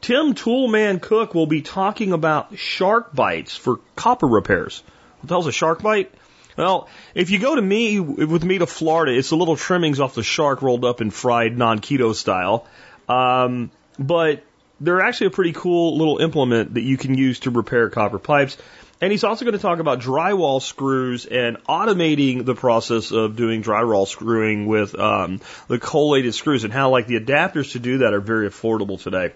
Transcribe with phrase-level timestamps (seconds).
[0.04, 4.82] Tim Toolman Cook will be talking about shark bites for copper repairs.
[5.20, 6.12] What the hell's a shark bite?
[6.58, 10.14] Well, if you go to me with me to Florida, it's the little trimmings off
[10.14, 12.66] the shark rolled up and fried non-keto style.
[13.08, 14.44] Um, but
[14.78, 18.58] they're actually a pretty cool little implement that you can use to repair copper pipes.
[19.00, 23.62] And he's also going to talk about drywall screws and automating the process of doing
[23.62, 28.12] drywall screwing with um, the collated screws and how like the adapters to do that
[28.12, 29.32] are very affordable today.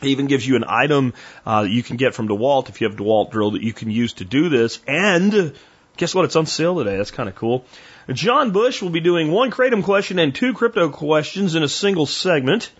[0.00, 1.14] He even gives you an item
[1.44, 3.90] uh, that you can get from DeWalt if you have DeWalt drill that you can
[3.90, 4.80] use to do this.
[4.86, 5.54] And
[5.96, 6.24] guess what?
[6.24, 6.96] It's on sale today.
[6.96, 7.64] That's kind of cool.
[8.12, 12.06] John Bush will be doing one Kratom question and two crypto questions in a single
[12.06, 12.70] segment.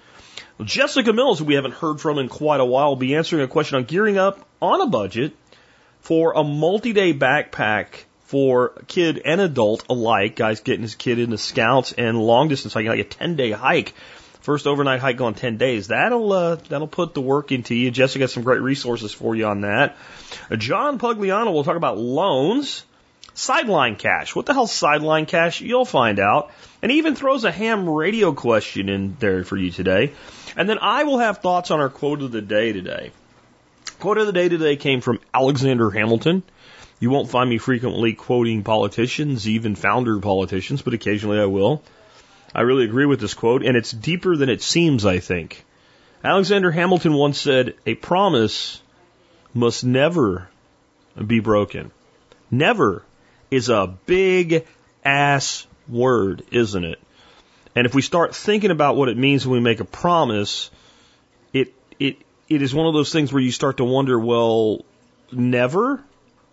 [0.63, 3.49] Jessica Mills, who we haven't heard from in quite a while, will be answering a
[3.49, 5.35] question on gearing up on a budget
[6.01, 10.37] for a multi-day backpack for kid and adult alike.
[10.37, 13.95] Guys getting his kid into scouts and long distance hiking, like a 10 day hike
[14.49, 15.89] First overnight hike on 10 days.
[15.89, 17.91] That'll, uh, that'll put the work into you.
[17.91, 19.99] Jessica has some great resources for you on that.
[20.51, 22.87] Uh, John Pugliano will talk about loans.
[23.35, 24.35] Sideline cash.
[24.35, 25.61] What the hell's sideline cash?
[25.61, 26.51] You'll find out.
[26.81, 30.15] And he even throws a ham radio question in there for you today.
[30.57, 33.11] And then I will have thoughts on our quote of the day today.
[34.01, 36.43] Quote of the day today came from Alexander Hamilton.
[37.01, 41.83] You won't find me frequently quoting politicians, even founder politicians, but occasionally I will.
[42.55, 45.65] I really agree with this quote, and it's deeper than it seems, I think.
[46.25, 48.83] Alexander Hamilton once said, A promise
[49.55, 50.49] must never
[51.25, 51.91] be broken.
[52.51, 53.05] Never
[53.51, 54.67] is a big
[55.05, 57.01] ass word, isn't it?
[57.75, 60.71] And if we start thinking about what it means when we make a promise,
[61.53, 62.17] it, it,
[62.49, 64.85] it is one of those things where you start to wonder, well,
[65.31, 66.03] never?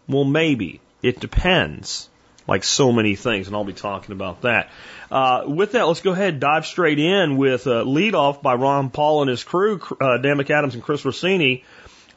[0.07, 0.81] Well, maybe.
[1.01, 2.09] It depends
[2.47, 4.69] like so many things, and I'll be talking about that.
[5.09, 8.55] Uh, with that, let's go ahead and dive straight in with uh, lead off by
[8.55, 11.63] Ron Paul and his crew, uh, Dan McAdams and Chris Rossini,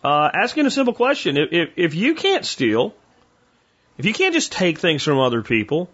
[0.04, 1.36] uh, asking a simple question.
[1.36, 2.94] If, if, if you can't steal,
[3.96, 5.88] if you can't just take things from other people,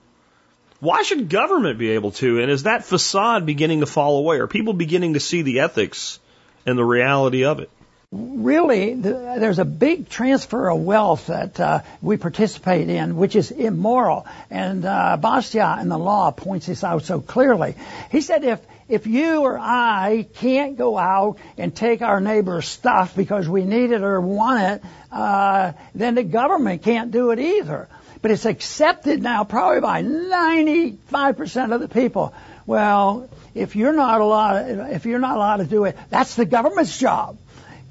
[0.80, 2.40] why should government be able to?
[2.40, 4.38] And is that facade beginning to fall away?
[4.38, 6.18] Are people beginning to see the ethics
[6.66, 7.70] and the reality of it?
[8.14, 14.26] Really, there's a big transfer of wealth that uh, we participate in, which is immoral.
[14.50, 15.18] And uh,
[15.80, 17.74] in the law points this out so clearly.
[18.10, 23.16] He said if if you or I can't go out and take our neighbor's stuff
[23.16, 27.88] because we need it or want it, uh, then the government can't do it either.
[28.20, 32.34] But it's accepted now probably by 95% of the people.
[32.66, 36.98] Well, if you're not allowed, if you're not allowed to do it, that's the government's
[36.98, 37.38] job.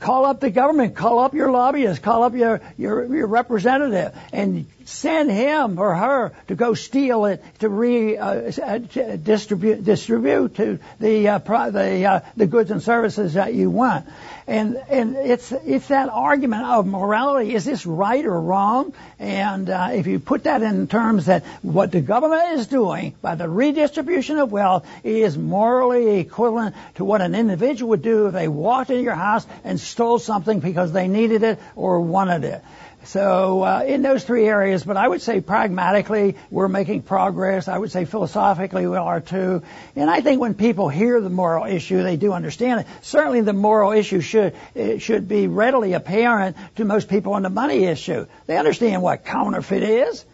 [0.04, 4.66] Call up the government, call up your lobbyist, call up your, your, your representative, and
[4.86, 10.80] send him or her to go steal it to re uh, uh distribute distribute to
[11.00, 14.06] the uh, pro- the uh, the goods and services that you want.
[14.46, 17.56] And and it's it's that argument of morality.
[17.56, 18.94] Is this right or wrong?
[19.20, 23.36] And uh, if you put that in terms that what the government is doing by
[23.36, 28.48] the redistribution of wealth is morally equivalent to what an individual would do if they
[28.48, 32.64] walked into your house and stole something because they needed it or wanted it.
[33.06, 37.68] So uh, in those three areas, but I would say pragmatically we're making progress.
[37.68, 39.62] I would say philosophically we are too.
[39.96, 42.88] And I think when people hear the moral issue, they do understand it.
[43.02, 44.56] Certainly the moral issue should
[45.00, 48.26] should be readily apparent to most people on the money issue.
[48.48, 50.26] They understand what counterfeit is.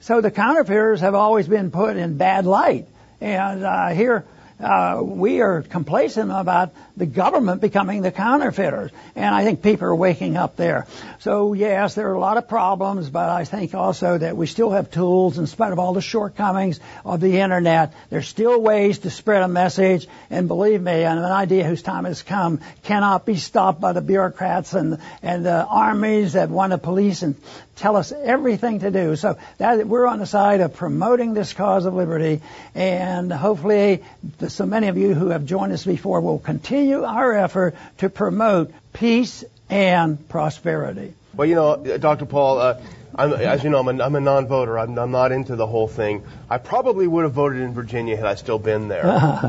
[0.00, 2.86] So the counterfeiters have always been put in bad light.
[3.20, 4.24] And uh, here
[4.60, 8.90] uh, we are complacent about the government becoming the counterfeiters.
[9.14, 10.86] And I think people are waking up there.
[11.20, 14.70] So yes, there are a lot of problems, but I think also that we still
[14.70, 17.94] have tools in spite of all the shortcomings of the internet.
[18.10, 20.08] There's still ways to spread a message.
[20.28, 24.74] And believe me, an idea whose time has come cannot be stopped by the bureaucrats
[24.74, 27.36] and, and the armies that want to police and
[27.78, 29.16] tell us everything to do.
[29.16, 32.42] So that we're on the side of promoting this cause of liberty,
[32.74, 34.02] and hopefully,
[34.38, 38.10] the, so many of you who have joined us before will continue our effort to
[38.10, 41.14] promote peace and prosperity.
[41.34, 42.26] Well, you know, Dr.
[42.26, 42.58] Paul.
[42.58, 42.80] Uh,
[43.14, 44.78] I'm, as you know, I'm a, I'm a non-voter.
[44.78, 46.22] I'm, I'm, not into the whole thing.
[46.48, 49.04] I probably would have voted in Virginia had I still been there.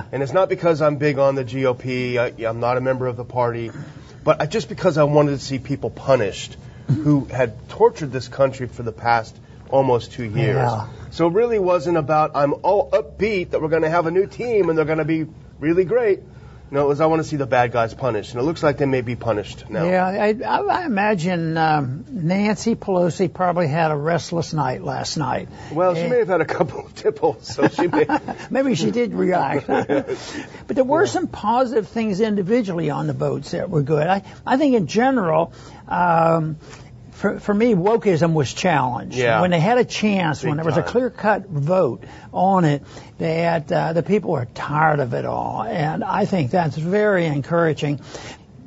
[0.11, 2.17] and it's not because I'm big on the GOP.
[2.17, 3.69] I, I'm not a member of the party,
[4.23, 6.57] but I, just because I wanted to see people punished
[6.89, 9.37] who had tortured this country for the past
[9.69, 10.55] almost two years.
[10.55, 10.87] Yeah.
[11.11, 14.25] So it really wasn't about I'm all upbeat that we're going to have a new
[14.25, 15.27] team and they're going to be
[15.59, 16.21] really great.
[16.71, 18.77] No, it was I want to see the bad guys punished, and it looks like
[18.77, 19.85] they may be punished now.
[19.85, 25.49] Yeah, I, I imagine um, Nancy Pelosi probably had a restless night last night.
[25.71, 28.05] Well, she may have had a couple of tipples, so she may.
[28.51, 29.67] Maybe she did react.
[29.67, 31.09] but there were yeah.
[31.09, 34.05] some positive things individually on the votes that were good.
[34.05, 35.53] I, I think in general,
[35.87, 36.57] um,
[37.19, 39.17] for, for me, wokeism was challenged.
[39.17, 39.41] Yeah.
[39.41, 40.85] When they had a chance, Big when there was time.
[40.85, 42.83] a clear cut vote on it,
[43.17, 45.63] that uh, the people are tired of it all.
[45.63, 47.99] And I think that's very encouraging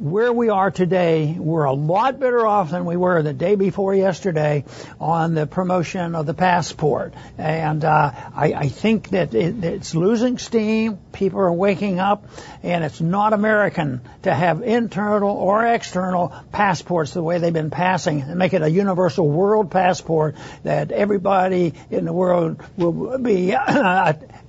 [0.03, 3.95] where we are today, we're a lot better off than we were the day before
[3.95, 4.65] yesterday
[5.01, 7.15] on the promotion of the passport.
[7.39, 10.99] And uh, I, I, think that it, it's losing steam.
[11.13, 12.27] People are waking up,
[12.65, 18.23] and it's not American to have internal or external passports the way they've been passing
[18.23, 20.35] and make it a universal world passport
[20.65, 23.55] that everybody in the world will be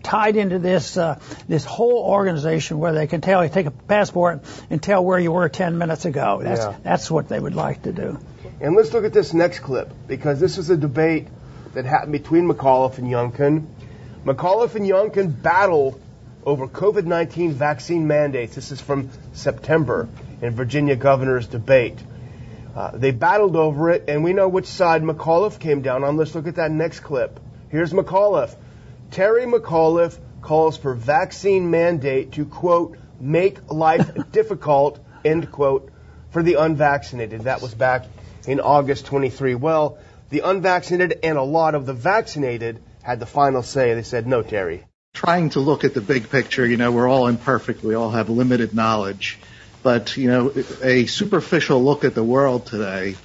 [0.04, 4.44] tied into this uh, this whole organization where they can tell you take a passport
[4.70, 6.42] and tell where you were 10 minutes ago.
[6.44, 6.75] That's yeah.
[6.84, 8.19] that's what they would like to do.
[8.62, 11.28] And let's look at this next clip because this is a debate
[11.74, 13.66] that happened between McAuliffe and Youngkin.
[14.25, 16.00] McAuliffe and Youngkin battle
[16.45, 18.56] over COVID-19 vaccine mandates.
[18.56, 20.07] This is from September
[20.42, 21.98] in Virginia governor's debate.
[22.75, 26.18] Uh, they battled over it, and we know which side McAuliffe came down on.
[26.18, 27.40] Let's look at that next clip.
[27.69, 28.56] Here's McAuliffe.
[29.12, 35.90] Terry McAuliffe calls for vaccine mandate to, quote, make life difficult, end quote,
[36.31, 37.42] for the unvaccinated.
[37.42, 38.06] That was back
[38.48, 39.56] in August 23.
[39.56, 39.98] Well,
[40.30, 43.94] the unvaccinated and a lot of the vaccinated had the final say.
[43.94, 44.84] They said, no, Terry.
[45.14, 47.84] Trying to look at the big picture, you know, we're all imperfect.
[47.84, 49.38] We all have limited knowledge.
[49.84, 53.16] But, you know, a superficial look at the world today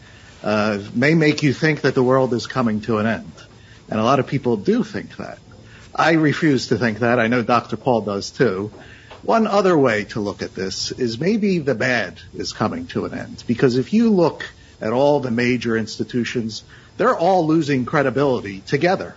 [0.42, 3.32] uh, may make you think that the world is coming to an end.
[3.88, 5.38] And a lot of people do think that.
[5.94, 7.18] I refuse to think that.
[7.18, 7.76] I know Dr.
[7.76, 8.70] Paul does too.
[9.28, 13.12] One other way to look at this is maybe the bad is coming to an
[13.12, 13.44] end.
[13.46, 14.48] Because if you look
[14.80, 16.64] at all the major institutions,
[16.96, 19.14] they're all losing credibility together.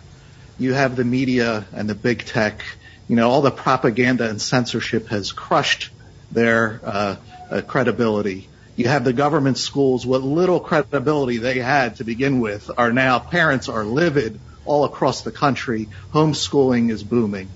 [0.60, 2.62] You have the media and the big tech,
[3.08, 5.91] you know, all the propaganda and censorship has crushed
[6.30, 7.15] their uh,
[7.50, 8.50] uh, credibility.
[8.75, 13.20] You have the government schools, what little credibility they had to begin with are now,
[13.20, 15.88] parents are livid all across the country.
[16.13, 17.48] Homeschooling is booming.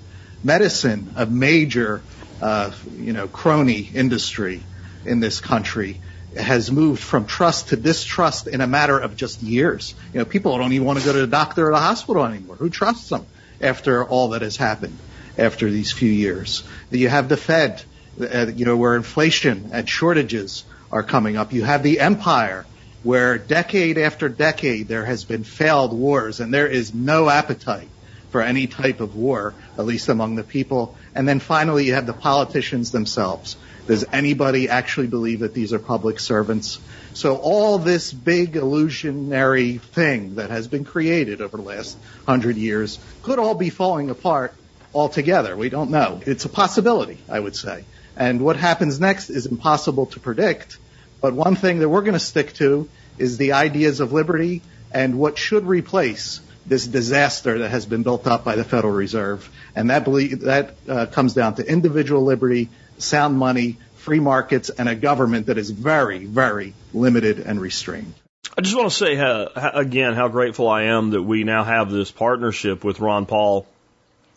[0.42, 2.02] Medicine, a major,
[2.42, 4.64] you know, crony industry
[5.06, 6.02] in this country,
[6.36, 9.96] has moved from trust to distrust in a matter of just years.
[10.14, 12.56] You know, people don't even want to go to the doctor or the hospital anymore.
[12.58, 13.26] Who trusts them
[13.62, 14.98] after all that has happened
[15.38, 16.64] after these few years?
[16.92, 17.84] You have the Fed,
[18.20, 21.54] uh, you know, where inflation and shortages are coming up.
[21.54, 22.66] You have the empire
[23.04, 27.90] where decade after decade there has been failed wars and there is no appetite
[28.32, 30.98] for any type of war, at least among the people.
[31.16, 33.56] And then finally, you have the politicians themselves.
[33.88, 36.80] Does anybody actually believe that these are public servants?
[37.14, 43.00] So all this big illusionary thing that has been created over the last hundred years
[43.24, 44.54] could all be falling apart
[44.94, 45.56] altogether.
[45.56, 46.20] We don't know.
[46.26, 47.86] It's a possibility, I would say.
[48.18, 50.78] And what happens next is impossible to predict.
[51.22, 55.20] But one thing that we're going to stick to is the ideas of liberty and
[55.20, 59.50] what should replace this disaster that has been built up by the Federal Reserve.
[59.76, 64.96] And that, that uh, comes down to individual liberty, sound money, free markets, and a
[64.96, 68.14] government that is very, very limited and restrained.
[68.58, 71.92] I just want to say uh, again how grateful I am that we now have
[71.92, 73.68] this partnership with Ron Paul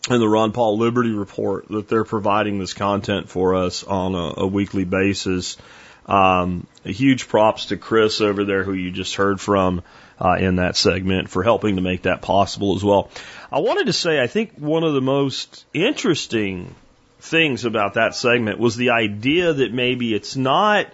[0.09, 4.41] and the Ron Paul Liberty Report that they're providing this content for us on a,
[4.41, 5.57] a weekly basis.
[6.05, 9.83] Um, a huge props to Chris over there, who you just heard from
[10.19, 13.09] uh, in that segment, for helping to make that possible as well.
[13.51, 16.75] I wanted to say, I think one of the most interesting
[17.19, 20.87] things about that segment was the idea that maybe it's not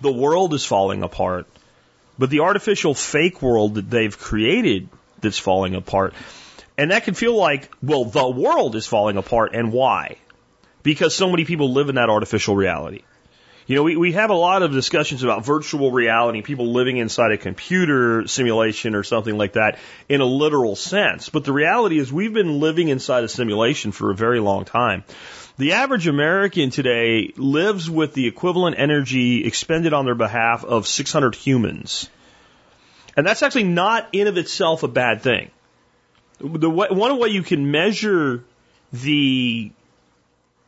[0.00, 1.46] the world is falling apart,
[2.18, 4.88] but the artificial fake world that they've created
[5.20, 6.14] that's falling apart.
[6.76, 10.16] And that can feel like, well, the world is falling apart, and why?
[10.82, 13.02] Because so many people live in that artificial reality.
[13.66, 17.32] You know, we, we have a lot of discussions about virtual reality, people living inside
[17.32, 21.30] a computer simulation or something like that in a literal sense.
[21.30, 25.02] But the reality is we've been living inside a simulation for a very long time.
[25.56, 31.34] The average American today lives with the equivalent energy expended on their behalf of 600
[31.34, 32.10] humans.
[33.16, 35.50] And that's actually not in of itself a bad thing.
[36.38, 38.44] The way, one way you can measure
[38.92, 39.70] the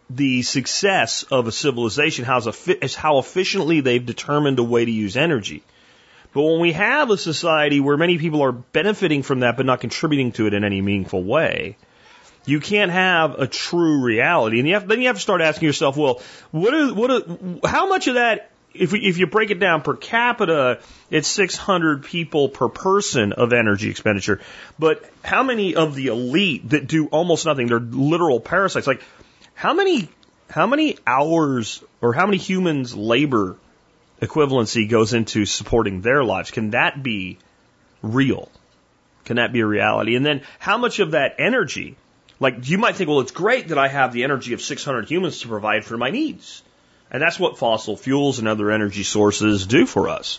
[0.09, 2.27] the success of a civilization
[2.81, 5.63] is how efficiently they've determined a way to use energy.
[6.33, 9.81] But when we have a society where many people are benefiting from that but not
[9.81, 11.77] contributing to it in any meaningful way,
[12.45, 14.59] you can't have a true reality.
[14.59, 16.23] And you have, then you have to start asking yourself, well,
[16.53, 19.83] what are, what are, how much of that, if, we, if you break it down
[19.83, 24.41] per capita, it's 600 people per person of energy expenditure.
[24.79, 29.03] But how many of the elite that do almost nothing, they're literal parasites, like
[29.57, 30.09] how many
[30.49, 33.57] how many hours or how many humans labor
[34.23, 36.51] equivalency goes into supporting their lives?
[36.51, 37.39] Can that be
[38.03, 38.51] real?
[39.25, 40.15] Can that be a reality?
[40.15, 41.97] And then how much of that energy,
[42.39, 45.41] like you might think, well, it's great that I have the energy of 600 humans
[45.41, 46.63] to provide for my needs.
[47.11, 50.39] And that's what fossil fuels and other energy sources do for us.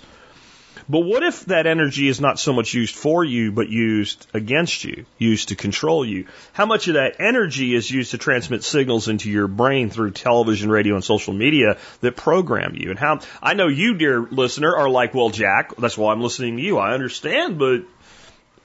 [0.90, 4.86] But what if that energy is not so much used for you, but used against
[4.86, 6.28] you, used to control you?
[6.54, 10.70] How much of that energy is used to transmit signals into your brain through television,
[10.70, 12.90] radio, and social media that program you?
[12.90, 16.56] And how, I know you, dear listener, are like, well, Jack, that's why I'm listening
[16.56, 16.78] to you.
[16.78, 17.84] I understand, but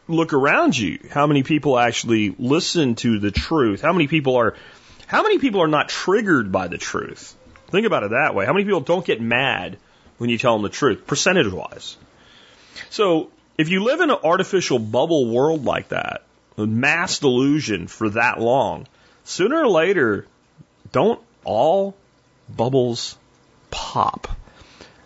[0.06, 1.00] look around you.
[1.10, 3.82] How many people actually listen to the truth?
[3.82, 4.54] How many people are,
[5.08, 7.34] how many people are not triggered by the truth?
[7.70, 8.46] Think about it that way.
[8.46, 9.76] How many people don't get mad
[10.18, 11.96] when you tell them the truth, percentage wise?
[12.90, 16.22] So if you live in an artificial bubble world like that,
[16.56, 18.86] a mass delusion for that long,
[19.24, 20.26] sooner or later,
[20.90, 21.96] don't all
[22.48, 23.16] bubbles
[23.70, 24.28] pop?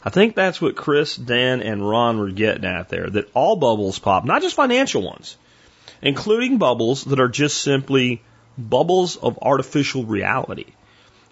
[0.04, 3.98] I think that's what Chris, Dan, and Ron were getting at there, that all bubbles
[3.98, 5.36] pop, not just financial ones,
[6.00, 8.22] including bubbles that are just simply
[8.56, 10.66] bubbles of artificial reality.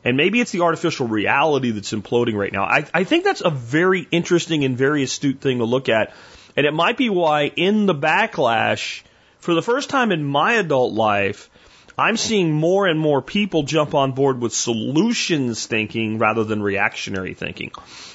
[0.04, 2.64] And maybe it's the artificial reality that's imploding right now.
[2.64, 6.12] I, I think that's a very interesting and very astute thing to look at.
[6.56, 9.02] And it might be why in the backlash,
[9.38, 11.50] for the first time in my adult life,
[11.96, 17.34] I'm seeing more and more people jump on board with solutions thinking rather than reactionary
[17.34, 17.70] thinking.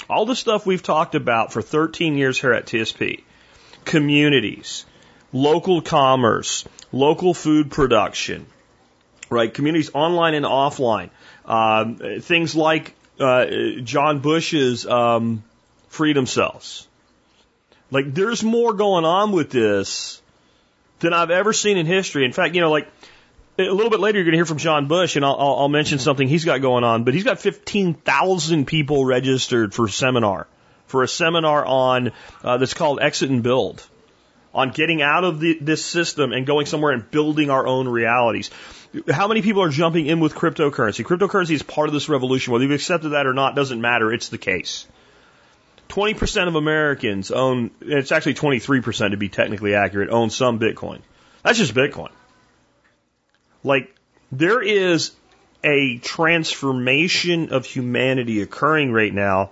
[0.10, 3.24] All the stuff we've talked about for 13 years here at TSP,
[3.86, 4.86] communities,
[5.31, 8.48] local commerce, local food production,
[9.29, 9.53] right?
[9.53, 11.10] Communities online and offline,
[11.50, 13.46] um, things like uh,
[13.84, 15.44] John Bush's um,
[15.89, 16.88] freedom cells.
[17.91, 20.22] Like, there's more going on with this
[21.00, 22.24] than I've ever seen in history.
[22.24, 22.88] In fact, you know, like
[23.58, 25.98] a little bit later, you're going to hear from John Bush, and I'll, I'll, mention
[26.00, 27.03] something he's got going on.
[27.03, 30.48] But he's got 15,000 people registered for a seminar,
[30.86, 32.12] for a seminar on
[32.44, 33.86] uh, that's called Exit and Build,
[34.53, 38.51] on getting out of the, this system and going somewhere and building our own realities.
[39.10, 41.05] How many people are jumping in with cryptocurrency?
[41.05, 42.53] Cryptocurrency is part of this revolution.
[42.53, 44.12] Whether you've accepted that or not doesn't matter.
[44.12, 44.88] It's the case.
[45.89, 51.01] 20% of Americans own, it's actually 23% to be technically accurate, own some Bitcoin.
[51.43, 52.12] That's just Bitcoin.
[53.63, 53.96] Like,
[54.31, 55.12] there is
[55.63, 59.51] a transformation of humanity occurring right now,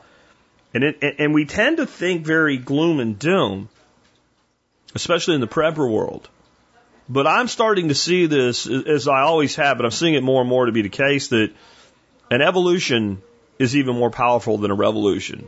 [0.74, 3.70] and it, and we tend to think very gloom and doom,
[4.96, 6.30] especially in the prepper world
[7.10, 10.42] But I'm starting to see this as I always have, but I'm seeing it more
[10.42, 11.54] and more to be the case that
[12.30, 13.22] an evolution
[13.60, 15.48] is even more powerful than a revolution.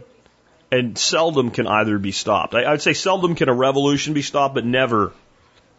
[0.71, 2.55] And seldom can either be stopped.
[2.55, 5.11] I, I'd say seldom can a revolution be stopped, but never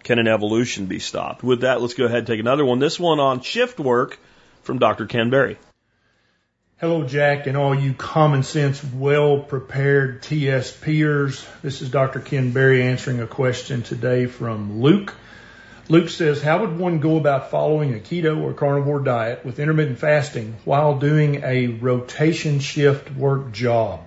[0.02, 1.42] can an evolution be stopped.
[1.42, 2.78] With that, let's go ahead and take another one.
[2.78, 4.18] This one on shift work
[4.62, 5.06] from Dr.
[5.06, 5.58] Ken Berry.
[6.78, 11.46] Hello, Jack, and all you common sense, well prepared TSPers.
[11.60, 12.20] This is Dr.
[12.20, 15.14] Ken Berry answering a question today from Luke.
[15.90, 19.98] Luke says, How would one go about following a keto or carnivore diet with intermittent
[19.98, 23.98] fasting while doing a rotation shift work job?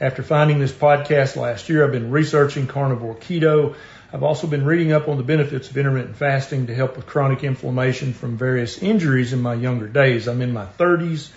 [0.00, 3.74] After finding this podcast last year, I've been researching carnivore keto.
[4.10, 7.44] I've also been reading up on the benefits of intermittent fasting to help with chronic
[7.44, 10.26] inflammation from various injuries in my younger days.
[10.26, 11.28] I'm in my 30s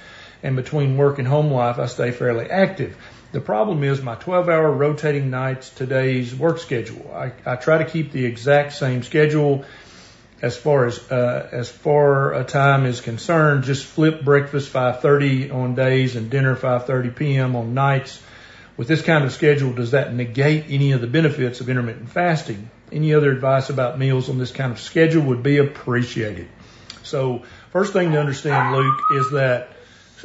[0.43, 2.95] and between work and home life, I stay fairly active.
[3.33, 7.11] The problem is my 12 hour rotating nights today's work schedule.
[7.11, 9.65] I, I try to keep the exact same schedule
[10.39, 13.63] as far as uh, as far a time is concerned.
[13.63, 17.55] Just flip breakfast 5:30 on days and dinner 5:30 p.m.
[17.55, 18.21] on nights.
[18.77, 22.69] With this kind of schedule, does that negate any of the benefits of intermittent fasting?
[22.91, 26.49] Any other advice about meals on this kind of schedule would be appreciated.
[27.01, 29.72] So, first thing to understand, Luke, is that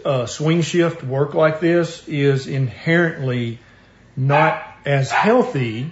[0.04, 3.58] uh, swing shift work like this is inherently
[4.16, 5.90] not as healthy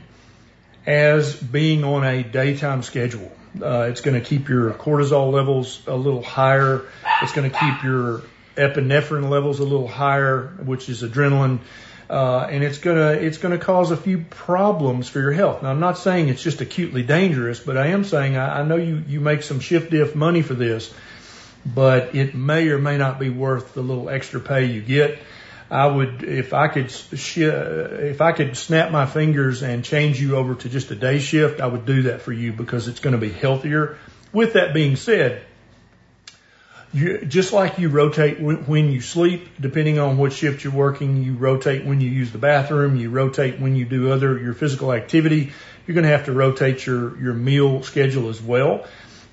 [0.87, 3.31] as being on a daytime schedule.
[3.61, 6.83] Uh, it's going to keep your cortisol levels a little higher.
[7.23, 8.23] It's going to keep your
[8.57, 11.61] epinephrine levels a little higher, which is adrenaline.
[12.09, 15.65] Uh, and it's gonna it's gonna cause a few problems for your health.
[15.65, 18.77] Now I'm not saying it's just acutely dangerous, but I am saying I, I know
[18.77, 20.95] you you make some shift diff money for this,
[21.75, 25.19] but it may or may not be worth the little extra pay you get.
[25.69, 30.37] I would, if I could, sh- if I could snap my fingers and change you
[30.37, 33.15] over to just a day shift, I would do that for you because it's going
[33.15, 33.99] to be healthier.
[34.33, 35.43] With that being said,
[36.93, 41.35] you, just like you rotate when you sleep, depending on what shift you're working, you
[41.35, 45.53] rotate when you use the bathroom, you rotate when you do other, your physical activity.
[45.87, 48.87] You're going to have to rotate your, your meal schedule as well.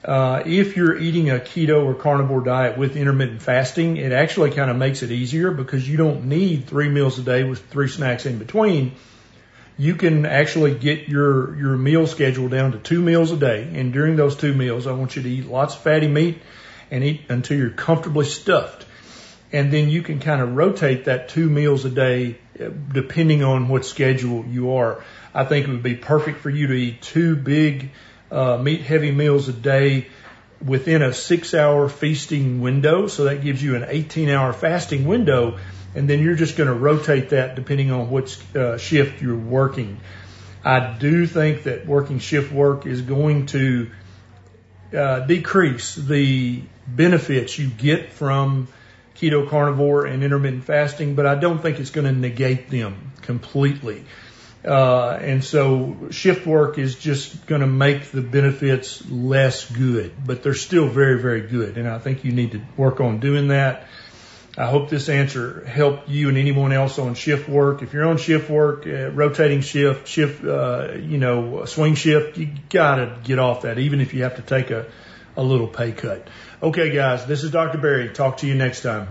[0.03, 4.69] Uh, if you're eating a keto or carnivore diet with intermittent fasting, it actually kind
[4.69, 8.25] of makes it easier because you don't need three meals a day with three snacks
[8.25, 8.93] in between.
[9.77, 13.63] You can actually get your, your meal schedule down to two meals a day.
[13.74, 16.41] And during those two meals, I want you to eat lots of fatty meat
[16.91, 18.86] and eat until you're comfortably stuffed.
[19.54, 23.69] And then you can kind of rotate that two meals a day uh, depending on
[23.69, 25.04] what schedule you are.
[25.34, 27.91] I think it would be perfect for you to eat two big
[28.34, 30.08] uh, meat heavy meals a day
[30.65, 33.08] within a six hour feasting window.
[33.08, 35.60] So that gives you an 18 hour fasting window.
[35.96, 40.00] And then you're just going to rotate that depending on which uh, shift you're working.
[40.65, 43.91] I do think that working shift work is going to
[44.96, 48.67] uh, decrease the benefits you get from
[49.15, 54.06] keto carnivore and intermittent fasting, but I don't think it's going to negate them completely.
[54.65, 60.41] Uh, and so shift work is just going to make the benefits less good, but
[60.41, 61.78] they're still very, very good.
[61.78, 63.88] And I think you need to work on doing that.
[64.58, 67.82] I hope this answer helped you and anyone else on shift work.
[67.82, 72.49] If you're on shift work, uh, rotating shift, shift, uh, you know, swing shift, you
[72.69, 74.86] gotta get off that, even if you have to take a,
[75.36, 76.28] a little pay cut.
[76.62, 77.80] Okay, guys, this is Dr.
[77.80, 78.10] Berry.
[78.10, 79.08] Talk to you next time.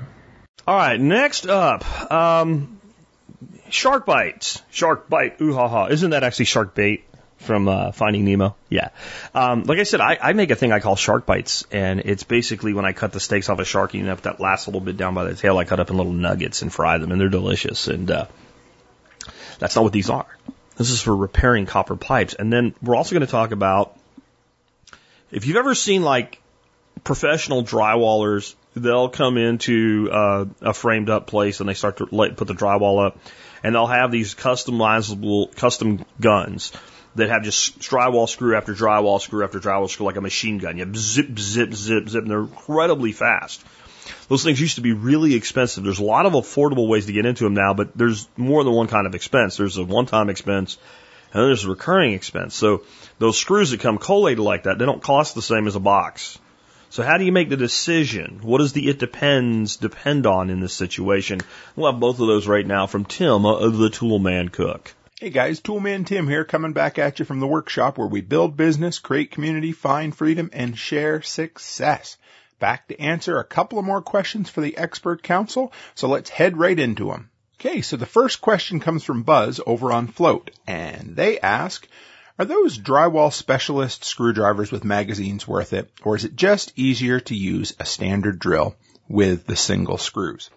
[0.64, 2.80] All right, next up, um,
[3.72, 4.62] shark bites.
[4.70, 5.40] Shark bite.
[5.40, 5.86] Ooh ha ha.
[5.86, 7.04] Isn't that actually shark bait?
[7.38, 8.90] From uh, Finding Nemo, yeah.
[9.34, 12.22] Um, like I said, I, I make a thing I call shark bites, and it's
[12.22, 14.96] basically when I cut the steaks off a shark, you know, that last little bit
[14.96, 17.28] down by the tail, I cut up in little nuggets and fry them, and they're
[17.28, 17.88] delicious.
[17.88, 18.26] And uh,
[19.58, 20.26] that's not what these are.
[20.76, 22.34] This is for repairing copper pipes.
[22.34, 23.98] And then we're also going to talk about
[25.32, 26.40] if you've ever seen like
[27.04, 32.46] professional drywallers, they'll come into uh, a framed up place and they start to put
[32.46, 33.18] the drywall up,
[33.62, 36.72] and they'll have these customizable custom guns
[37.14, 40.78] that have just drywall screw after drywall screw after drywall screw like a machine gun.
[40.78, 43.62] You zip, zip, zip, zip, and they're incredibly fast.
[44.28, 45.84] Those things used to be really expensive.
[45.84, 48.72] There's a lot of affordable ways to get into them now, but there's more than
[48.72, 49.56] one kind of expense.
[49.56, 50.78] There's a one-time expense,
[51.32, 52.54] and then there's a recurring expense.
[52.54, 52.84] So
[53.18, 56.38] those screws that come collated like that, they don't cost the same as a box.
[56.92, 58.40] So how do you make the decision?
[58.42, 61.40] What does the it depends depend on in this situation?
[61.74, 64.94] We'll have both of those right now from Tim uh, of the Toolman Cook.
[65.18, 68.58] Hey guys, Toolman Tim here, coming back at you from the workshop where we build
[68.58, 72.18] business, create community, find freedom, and share success.
[72.58, 76.58] Back to answer a couple of more questions for the expert council, so let's head
[76.58, 77.30] right into them.
[77.58, 81.88] Okay, so the first question comes from Buzz over on Flote, and they ask,
[82.38, 87.34] Are those drywall specialist screwdrivers with magazines worth it, or is it just easier to
[87.34, 88.74] use a standard drill
[89.08, 90.48] with the single screws?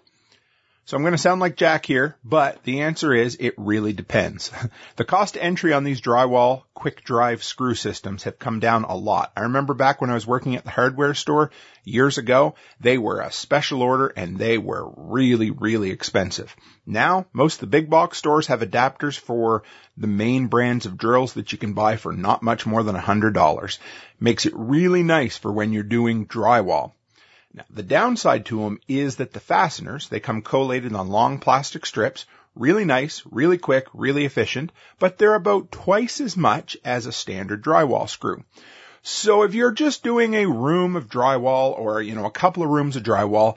[0.86, 4.52] So I'm going to sound like Jack here, but the answer is it really depends.
[4.94, 9.32] the cost entry on these drywall quick drive screw systems have come down a lot.
[9.36, 11.50] I remember back when I was working at the hardware store
[11.82, 16.54] years ago, they were a special order and they were really, really expensive.
[16.86, 19.64] Now, most of the big box stores have adapters for
[19.96, 23.78] the main brands of drills that you can buy for not much more than $100.
[24.20, 26.92] Makes it really nice for when you're doing drywall.
[27.56, 31.86] Now, the downside to them is that the fasteners, they come collated on long plastic
[31.86, 37.12] strips, really nice, really quick, really efficient, but they're about twice as much as a
[37.12, 38.44] standard drywall screw.
[39.02, 42.68] So if you're just doing a room of drywall or, you know, a couple of
[42.68, 43.56] rooms of drywall,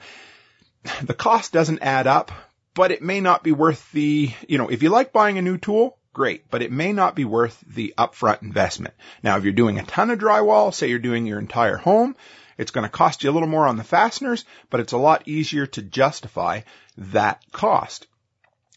[1.02, 2.32] the cost doesn't add up,
[2.72, 5.58] but it may not be worth the, you know, if you like buying a new
[5.58, 8.94] tool, great, but it may not be worth the upfront investment.
[9.22, 12.16] Now, if you're doing a ton of drywall, say you're doing your entire home,
[12.60, 15.26] it's going to cost you a little more on the fasteners, but it's a lot
[15.26, 16.60] easier to justify
[16.98, 18.06] that cost.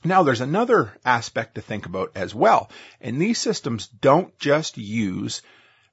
[0.05, 2.69] Now there's another aspect to think about as well.
[3.01, 5.41] And these systems don't just use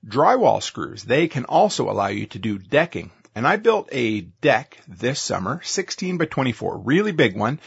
[0.07, 1.03] drywall screws.
[1.03, 3.11] They can also allow you to do decking.
[3.35, 7.59] And I built a deck this summer, 16 by 24, really big one.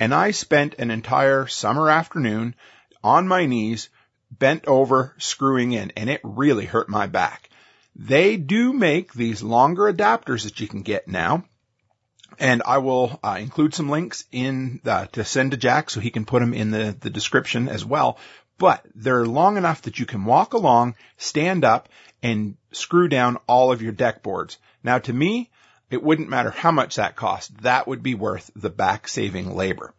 [0.00, 2.54] And I spent an entire summer afternoon
[3.04, 3.90] on my knees,
[4.30, 7.50] bent over, screwing in, and it really hurt my back.
[7.98, 11.44] They do make these longer adapters that you can get now.
[12.38, 16.26] And I will uh, include some links in to send to Jack so he can
[16.26, 18.18] put them in the, the description as well.
[18.58, 21.88] But they're long enough that you can walk along, stand up,
[22.22, 24.58] and screw down all of your deck boards.
[24.82, 25.50] Now to me,
[25.90, 27.62] it wouldn't matter how much that cost.
[27.62, 29.94] That would be worth the back saving labor.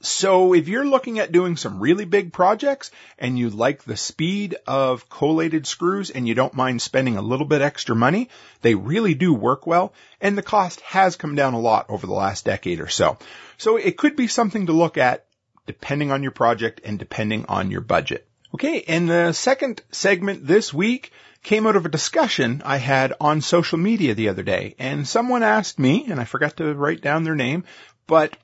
[0.00, 4.56] So if you're looking at doing some really big projects and you like the speed
[4.66, 8.28] of collated screws and you don't mind spending a little bit extra money,
[8.62, 12.12] they really do work well and the cost has come down a lot over the
[12.12, 13.18] last decade or so.
[13.58, 15.26] So it could be something to look at
[15.66, 18.26] depending on your project and depending on your budget.
[18.54, 23.40] Okay, and the second segment this week came out of a discussion I had on
[23.40, 27.24] social media the other day and someone asked me, and I forgot to write down
[27.24, 27.64] their name,
[28.06, 28.36] but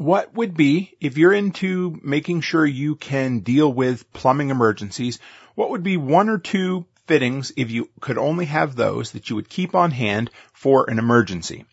[0.00, 5.18] what would be, if you're into making sure you can deal with plumbing emergencies,
[5.54, 9.36] what would be one or two fittings if you could only have those that you
[9.36, 11.66] would keep on hand for an emergency?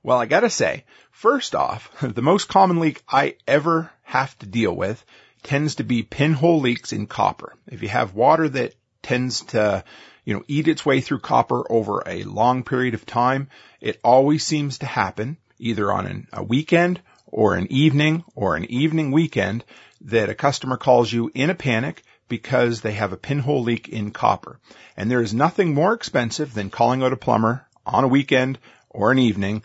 [0.00, 4.72] Well, I gotta say, first off, the most common leak I ever have to deal
[4.72, 5.04] with
[5.42, 7.56] tends to be pinhole leaks in copper.
[7.66, 9.82] If you have water that tends to,
[10.24, 13.48] you know, eat its way through copper over a long period of time,
[13.80, 18.64] it always seems to happen either on an, a weekend or an evening or an
[18.64, 19.64] evening weekend
[20.02, 24.10] that a customer calls you in a panic because they have a pinhole leak in
[24.10, 24.58] copper.
[24.96, 29.10] And there is nothing more expensive than calling out a plumber on a weekend or
[29.12, 29.62] an evening.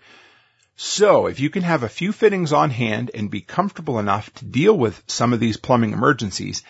[0.76, 4.46] So if you can have a few fittings on hand and be comfortable enough to
[4.46, 6.64] deal with some of these plumbing emergencies,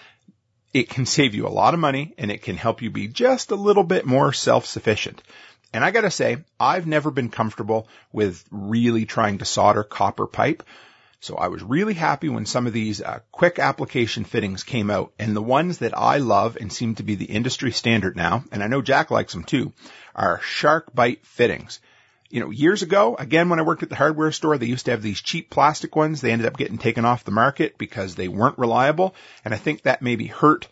[0.73, 3.51] it can save you a lot of money and it can help you be just
[3.51, 5.23] a little bit more self-sufficient.
[5.75, 10.63] And I gotta say, I've never been comfortable with really trying to solder copper pipe.
[11.19, 15.11] So I was really happy when some of these uh, quick application fittings came out
[15.19, 18.63] and the ones that I love and seem to be the industry standard now, and
[18.63, 19.73] I know Jack likes them too,
[20.15, 21.81] are SharkBite fittings.
[22.29, 24.91] You know, years ago, again, when I worked at the hardware store, they used to
[24.91, 26.21] have these cheap plastic ones.
[26.21, 29.13] They ended up getting taken off the market because they weren't reliable.
[29.43, 30.69] And I think that maybe hurt,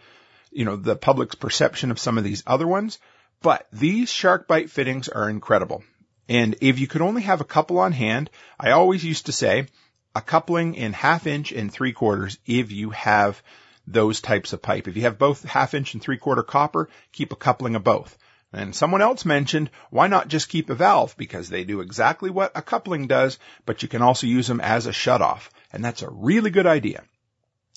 [0.50, 3.00] you know, the public's perception of some of these other ones.
[3.44, 5.84] But these SharkBite fittings are incredible.
[6.30, 9.68] And if you could only have a couple on hand, I always used to say,
[10.16, 13.44] a coupling in half inch and three quarters if you have
[13.86, 14.88] those types of pipe.
[14.88, 18.18] If you have both half inch and three quarter copper, keep a coupling of both.
[18.54, 21.18] And someone else mentioned, why not just keep a valve?
[21.18, 24.88] Because they do exactly what a coupling does, but you can also use them as
[24.88, 25.50] a shutoff.
[25.74, 27.04] And that's a really good idea.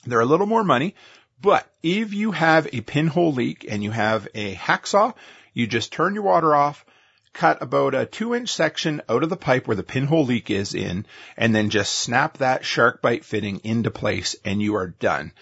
[0.04, 0.94] They're a little more money,
[1.40, 5.14] but if you have a pinhole leak and you have a hacksaw,
[5.56, 6.84] you just turn your water off,
[7.32, 10.74] cut about a two inch section out of the pipe where the pinhole leak is
[10.74, 15.32] in, and then just snap that SharkBite fitting into place and you are done.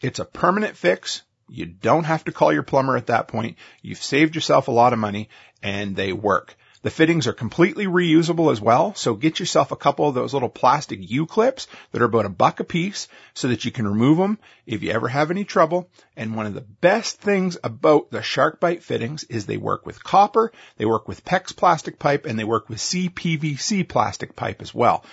[0.00, 1.22] It's a permanent fix.
[1.48, 3.58] You don't have to call your plumber at that point.
[3.80, 5.28] You've saved yourself a lot of money
[5.62, 6.56] and they work.
[6.82, 10.48] The fittings are completely reusable as well, so get yourself a couple of those little
[10.48, 14.38] plastic U-clips that are about a buck a piece so that you can remove them
[14.64, 15.90] if you ever have any trouble.
[16.16, 20.52] And one of the best things about the SharkBite fittings is they work with copper,
[20.78, 25.04] they work with PEX plastic pipe, and they work with CPVC plastic pipe as well.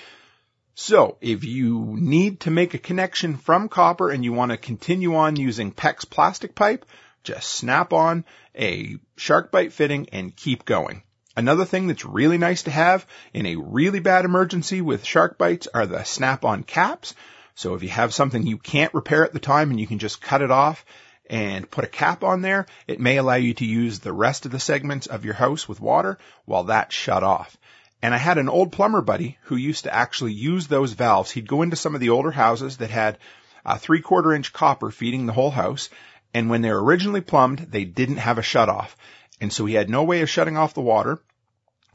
[0.74, 5.16] So if you need to make a connection from copper and you want to continue
[5.16, 6.86] on using PEX plastic pipe,
[7.24, 8.24] just snap on
[8.56, 11.04] a SharkBite fitting and keep going.
[11.38, 15.68] Another thing that's really nice to have in a really bad emergency with shark bites
[15.72, 17.14] are the snap-on caps.
[17.54, 20.20] So if you have something you can't repair at the time and you can just
[20.20, 20.84] cut it off
[21.30, 24.52] and put a cap on there, it may allow you to use the rest of
[24.52, 27.56] the segments of your house with water while that's shut off.
[28.02, 31.30] And I had an old plumber buddy who used to actually use those valves.
[31.30, 33.20] He'd go into some of the older houses that had
[33.64, 35.92] a three quarter inch copper feeding the whole house.
[36.34, 38.98] And when they were originally plumbed, they didn't have a shut off.
[39.40, 41.20] And so he had no way of shutting off the water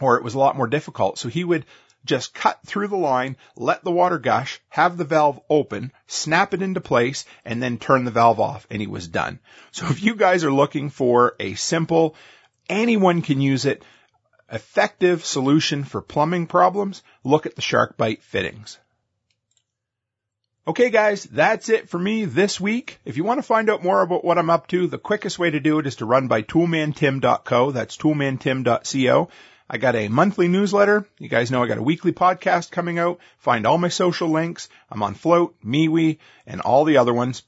[0.02, 1.18] or it was a lot more difficult.
[1.18, 1.64] So he would
[2.04, 6.62] just cut through the line, let the water gush, have the valve open, snap it
[6.62, 9.38] into place, and then turn the valve off, and he was done.
[9.70, 12.16] So if you guys are looking for a simple,
[12.68, 13.84] anyone can use it,
[14.50, 18.78] effective solution for plumbing problems, look at the SharkBite fittings.
[20.64, 23.00] Okay guys, that's it for me this week.
[23.04, 25.50] If you want to find out more about what I'm up to, the quickest way
[25.50, 27.72] to do it is to run by toolmantim.co.
[27.72, 29.28] That's toolmantim.co.
[29.68, 31.04] I got a monthly newsletter.
[31.18, 33.18] You guys know I got a weekly podcast coming out.
[33.38, 34.68] Find all my social links.
[34.88, 37.42] I'm on Flote, MeWe, and all the other ones.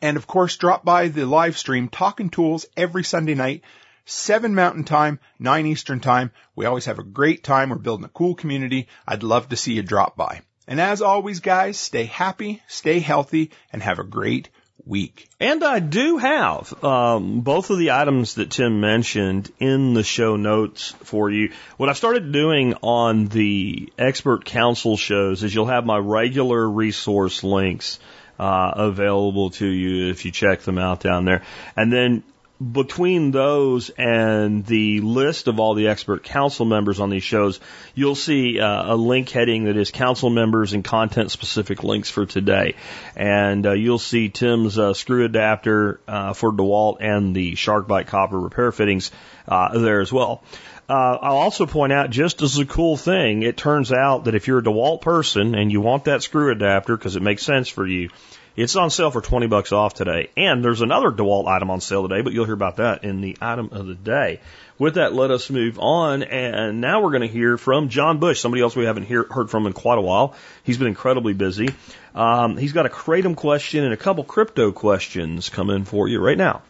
[0.00, 3.64] And of course, drop by the live stream Talking Tools every Sunday night
[4.04, 6.30] 7 Mountain Time, 9 Eastern Time.
[6.54, 7.70] We always have a great time.
[7.70, 8.86] We're building a cool community.
[9.04, 10.42] I'd love to see you drop by.
[10.70, 14.50] And as always, guys, stay happy, stay healthy, and have a great
[14.86, 15.28] week.
[15.40, 20.36] And I do have um, both of the items that Tim mentioned in the show
[20.36, 21.52] notes for you.
[21.76, 27.42] What I've started doing on the expert council shows is you'll have my regular resource
[27.42, 27.98] links
[28.38, 31.42] uh, available to you if you check them out down there.
[31.76, 32.22] And then
[32.60, 37.58] between those and the list of all the expert council members on these shows,
[37.94, 42.26] you'll see uh, a link heading that is council members and content specific links for
[42.26, 42.74] today.
[43.16, 48.38] And uh, you'll see Tim's uh, screw adapter uh, for DeWalt and the SharkBite copper
[48.38, 49.10] repair fittings
[49.48, 50.42] uh, there as well.
[50.86, 54.48] Uh, I'll also point out, just as a cool thing, it turns out that if
[54.48, 57.86] you're a DeWalt person and you want that screw adapter because it makes sense for
[57.86, 58.10] you,
[58.56, 60.30] it's on sale for 20 bucks off today.
[60.36, 63.36] And there's another DeWalt item on sale today, but you'll hear about that in the
[63.40, 64.40] item of the day.
[64.78, 66.22] With that, let us move on.
[66.22, 69.50] And now we're going to hear from John Bush, somebody else we haven't hear, heard
[69.50, 70.34] from in quite a while.
[70.64, 71.68] He's been incredibly busy.
[72.14, 76.38] Um, he's got a Kratom question and a couple crypto questions coming for you right
[76.38, 76.62] now.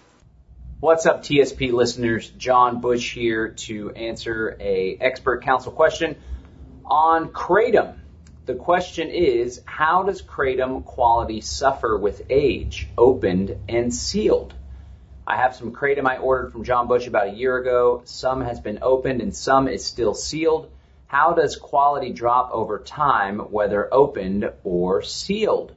[0.80, 2.30] What's up, TSP listeners?
[2.30, 6.16] John Bush here to answer a expert council question
[6.86, 7.98] on Kratom.
[8.50, 14.54] The question is, how does kratom quality suffer with age, opened and sealed?
[15.24, 18.02] I have some kratom I ordered from John Bush about a year ago.
[18.06, 20.68] Some has been opened and some is still sealed.
[21.06, 25.72] How does quality drop over time, whether opened or sealed?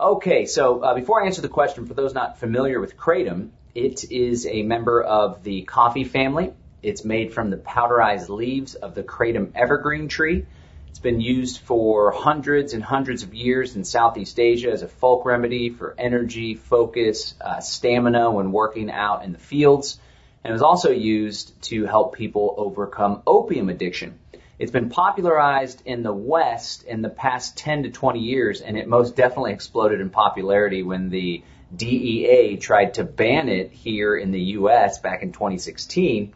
[0.00, 4.10] Okay, so uh, before I answer the question, for those not familiar with kratom, it
[4.10, 6.54] is a member of the coffee family.
[6.82, 10.46] It's made from the powderized leaves of the kratom evergreen tree.
[10.92, 15.24] It's been used for hundreds and hundreds of years in Southeast Asia as a folk
[15.24, 19.98] remedy for energy, focus, uh, stamina when working out in the fields.
[20.44, 24.18] And it was also used to help people overcome opium addiction.
[24.58, 28.86] It's been popularized in the West in the past 10 to 20 years, and it
[28.86, 31.42] most definitely exploded in popularity when the
[31.74, 34.98] DEA tried to ban it here in the U.S.
[34.98, 36.34] back in 2016.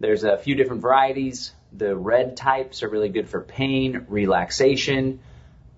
[0.00, 1.52] There's a few different varieties.
[1.76, 5.18] The red types are really good for pain, relaxation.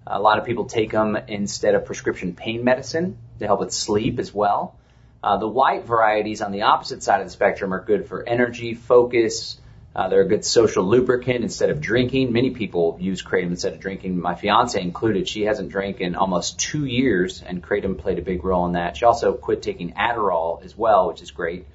[0.06, 4.18] A lot of people take them instead of prescription pain medicine to help with sleep
[4.18, 4.76] as well.
[5.24, 8.74] Uh, the white varieties on the opposite side of the spectrum are good for energy,
[8.74, 9.58] focus.
[9.94, 12.30] Uh, they're a good social lubricant instead of drinking.
[12.30, 14.20] Many people use kratom instead of drinking.
[14.20, 15.26] My fiance included.
[15.26, 18.98] She hasn't drank in almost two years, and kratom played a big role in that.
[18.98, 21.66] She also quit taking Adderall as well, which is great.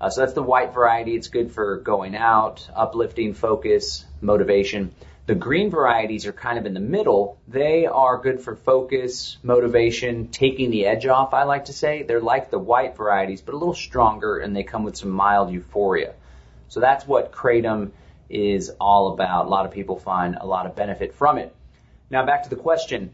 [0.00, 1.16] Uh, so that's the white variety.
[1.16, 4.92] It's good for going out, uplifting, focus, motivation.
[5.26, 7.38] The green varieties are kind of in the middle.
[7.48, 12.02] They are good for focus, motivation, taking the edge off, I like to say.
[12.02, 15.52] They're like the white varieties, but a little stronger and they come with some mild
[15.52, 16.14] euphoria.
[16.68, 17.90] So that's what Kratom
[18.30, 19.46] is all about.
[19.46, 21.54] A lot of people find a lot of benefit from it.
[22.08, 23.12] Now back to the question.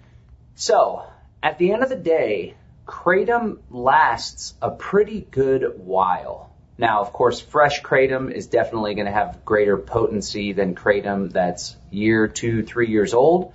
[0.54, 1.02] So,
[1.42, 2.54] at the end of the day,
[2.86, 6.53] Kratom lasts a pretty good while.
[6.76, 11.76] Now, of course, fresh kratom is definitely going to have greater potency than kratom that's
[11.90, 13.52] year, two, three years old.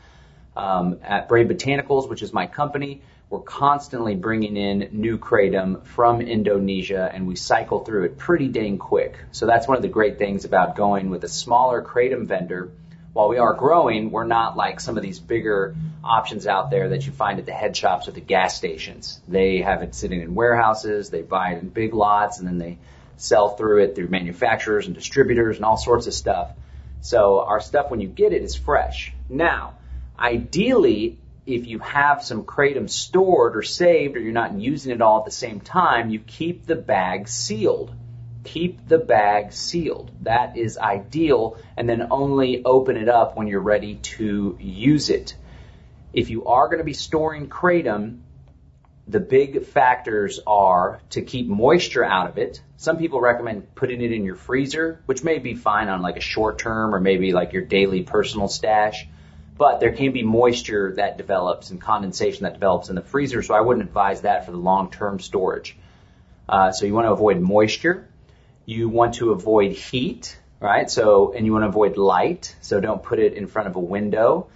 [0.56, 6.22] Um, at Brave Botanicals, which is my company, we're constantly bringing in new kratom from
[6.22, 9.18] Indonesia, and we cycle through it pretty dang quick.
[9.32, 12.72] So that's one of the great things about going with a smaller kratom vendor
[13.14, 17.06] while we are growing, we're not like some of these bigger options out there that
[17.06, 19.20] you find at the head shops or the gas stations.
[19.28, 22.78] They have it sitting in warehouses, they buy it in big lots, and then they
[23.20, 26.54] sell through it through manufacturers and distributors and all sorts of stuff.
[27.02, 29.14] So our stuff, when you get it, is fresh.
[29.30, 29.76] Now,
[30.18, 35.20] ideally, if you have some kratom stored or saved or you're not using it all
[35.20, 37.94] at the same time, you keep the bag sealed.
[38.46, 40.12] Keep the bag sealed.
[40.22, 45.36] That is ideal, and then only open it up when you're ready to use it.
[46.14, 48.20] If you are going to be storing kratom,
[49.10, 52.62] the big factors are to keep moisture out of it.
[52.78, 56.22] Some people recommend putting it in your freezer, which may be fine on like a
[56.22, 59.08] short term or maybe like your daily personal stash.
[59.58, 63.56] But there can be moisture that develops and condensation that develops in the freezer, so
[63.56, 65.76] I wouldn't advise that for the long term storage.
[66.48, 68.08] Uh, so you want to avoid moisture.
[68.66, 70.90] You want to avoid heat, right?
[70.90, 73.80] So, and you want to avoid light, so don't put it in front of a
[73.80, 74.50] window.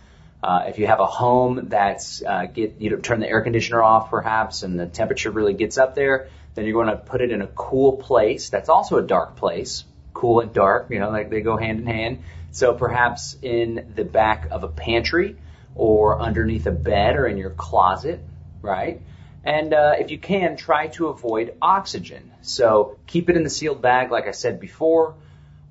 [0.43, 3.82] Uh, if you have a home that's uh, get you know, turn the air conditioner
[3.82, 7.32] off perhaps, and the temperature really gets up there, then you're going to put it
[7.32, 8.49] in a cool place.
[8.49, 9.86] That's also a dark place.
[10.13, 12.23] Cool and dark, you know, like they go hand in hand.
[12.51, 15.38] So perhaps in the back of a pantry,
[15.75, 18.19] or underneath a bed, or in your closet,
[18.62, 19.01] right?
[19.45, 22.32] And uh, if you can, try to avoid oxygen.
[22.41, 25.15] So keep it in the sealed bag, like I said before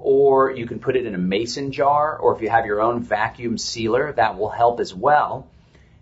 [0.03, 3.03] or you can put it in a mason jar, or if you have your own
[3.03, 5.49] vacuum sealer, that will help as well.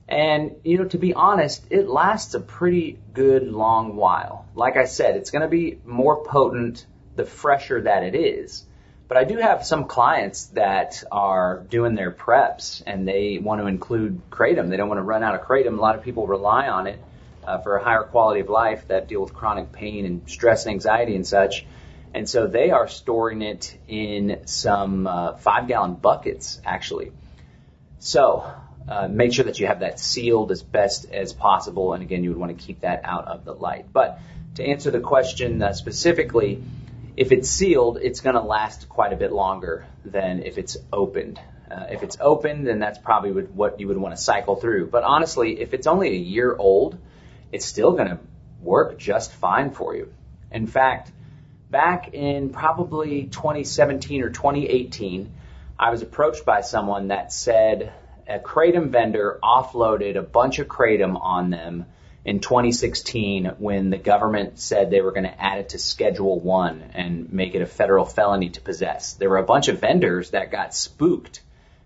[0.08, 4.46] And, you know, to be honest, it lasts a pretty good long while.
[4.54, 6.84] Like I said, it's going to be more potent
[7.14, 8.64] the fresher that it is.
[9.06, 13.66] But I do have some clients that are doing their preps and they want to
[13.66, 14.70] include kratom.
[14.70, 15.78] They don't want to run out of kratom.
[15.78, 17.02] A lot of people rely on it
[17.44, 20.72] uh, for a higher quality of life that deal with chronic pain and stress and
[20.72, 21.66] anxiety and such.
[22.12, 27.12] And so they are storing it in some uh, five gallon buckets, actually.
[28.00, 28.52] So
[28.88, 31.92] uh, make sure that you have that sealed as best as possible.
[31.92, 33.92] And again, you would want to keep that out of the light.
[33.92, 34.18] But
[34.56, 36.62] to answer the question uh, specifically,
[37.16, 41.38] if it's sealed, it's going to last quite a bit longer than if it's opened.
[41.70, 44.88] Uh, if it's opened, then that's probably what you would want to cycle through.
[44.88, 46.98] But honestly, if it's only a year old,
[47.52, 48.18] it's still going to
[48.60, 50.12] work just fine for you.
[50.50, 51.12] In fact,
[51.70, 55.32] back in probably 2017 or 2018,
[55.78, 57.92] I was approached by someone that said
[58.28, 61.86] a kratom vendor offloaded a bunch of kratom on them
[62.24, 66.90] in 2016 when the government said they were going to add it to Schedule 1
[66.94, 69.14] and make it a federal felony to possess.
[69.14, 71.40] There were a bunch of vendors that got spooked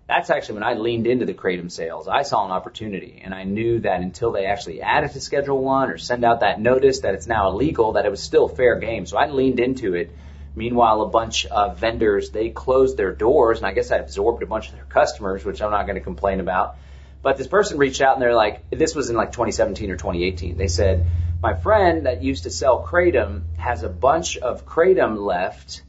[0.07, 2.09] that's actually when I leaned into the kratom sales.
[2.09, 5.62] I saw an opportunity, and I knew that until they actually add it to Schedule
[5.62, 8.79] One or send out that notice that it's now illegal, that it was still fair
[8.79, 9.07] game.
[9.07, 10.14] So I leaned into it.
[10.55, 14.47] Meanwhile, a bunch of vendors they closed their doors, and I guess I absorbed a
[14.47, 16.77] bunch of their customers, which I'm not going to complain about.
[17.23, 20.59] But this person reached out and they're like, this was in like 2017 or 2018.
[20.59, 21.07] They said,
[21.43, 25.83] my friend that used to sell kratom has a bunch of kratom left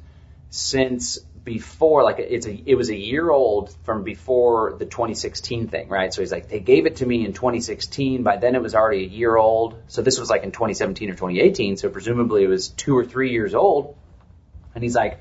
[0.50, 5.88] since before, like it's a, it was a year old from before the 2016 thing,
[5.88, 6.12] right?
[6.12, 8.24] So he's like, they gave it to me in 2016.
[8.24, 9.80] By then it was already a year old.
[9.88, 11.78] So this was like in 2017 or 2018.
[11.78, 13.96] So presumably it was two or three years old.
[14.74, 15.20] And he's like,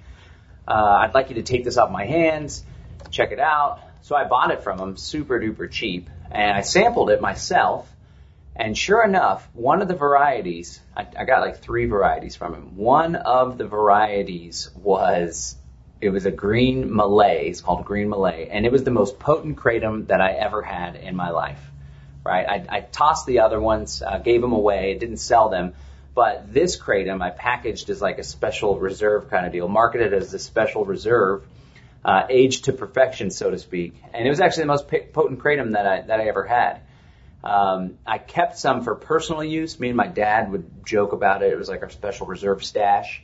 [0.66, 2.64] uh, I'd like you to take this off my hands,
[3.10, 3.80] check it out.
[4.00, 7.90] So I bought it from him super duper cheap and I sampled it myself.
[8.56, 12.76] And sure enough, one of the varieties, I, I got like three varieties from him.
[12.76, 15.56] One of the varieties was
[16.00, 17.48] it was a green Malay.
[17.48, 20.96] It's called green Malay, and it was the most potent kratom that I ever had
[20.96, 21.60] in my life.
[22.24, 22.46] Right?
[22.48, 25.74] I, I tossed the other ones, uh, gave them away, didn't sell them.
[26.14, 30.32] But this kratom I packaged as like a special reserve kind of deal, marketed as
[30.32, 31.44] a special reserve,
[32.04, 33.94] uh, aged to perfection, so to speak.
[34.12, 36.80] And it was actually the most potent kratom that I that I ever had.
[37.42, 39.78] Um, I kept some for personal use.
[39.80, 41.52] Me and my dad would joke about it.
[41.52, 43.22] It was like our special reserve stash.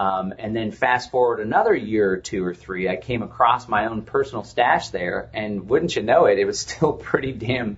[0.00, 3.84] Um, and then fast forward another year or two or three, I came across my
[3.84, 7.76] own personal stash there, and wouldn't you know it, it was still pretty damn,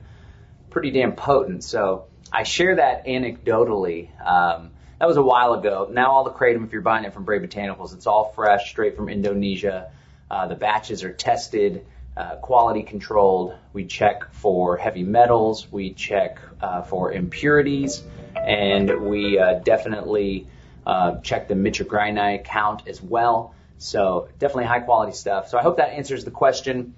[0.70, 1.64] pretty damn potent.
[1.64, 4.08] So I share that anecdotally.
[4.24, 5.88] Um, that was a while ago.
[5.90, 8.94] Now all the kratom, if you're buying it from Brave Botanicals, it's all fresh, straight
[8.94, 9.90] from Indonesia.
[10.30, 11.84] Uh, the batches are tested,
[12.16, 13.56] uh, quality controlled.
[13.72, 18.00] We check for heavy metals, we check uh, for impurities,
[18.36, 20.46] and we uh, definitely
[20.86, 23.54] uh, check the mitragynine count as well.
[23.78, 25.48] So definitely high quality stuff.
[25.48, 26.94] So I hope that answers the question.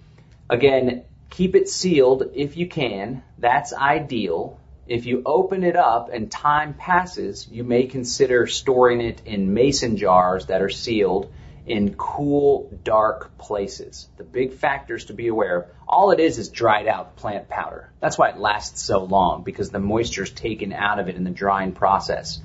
[0.50, 3.22] Again, keep it sealed if you can.
[3.38, 4.58] That's ideal.
[4.86, 9.96] If you open it up and time passes, you may consider storing it in mason
[9.96, 11.32] jars that are sealed
[11.66, 14.06] in cool, dark places.
[14.18, 17.90] The big factors to be aware of, all it is is dried out plant powder.
[18.00, 21.24] That's why it lasts so long, because the moisture is taken out of it in
[21.24, 22.40] the drying process.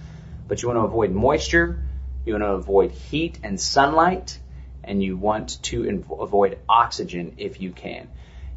[0.50, 1.80] But you want to avoid moisture,
[2.26, 4.40] you want to avoid heat and sunlight,
[4.84, 8.08] and you want to inv- avoid oxygen if you can.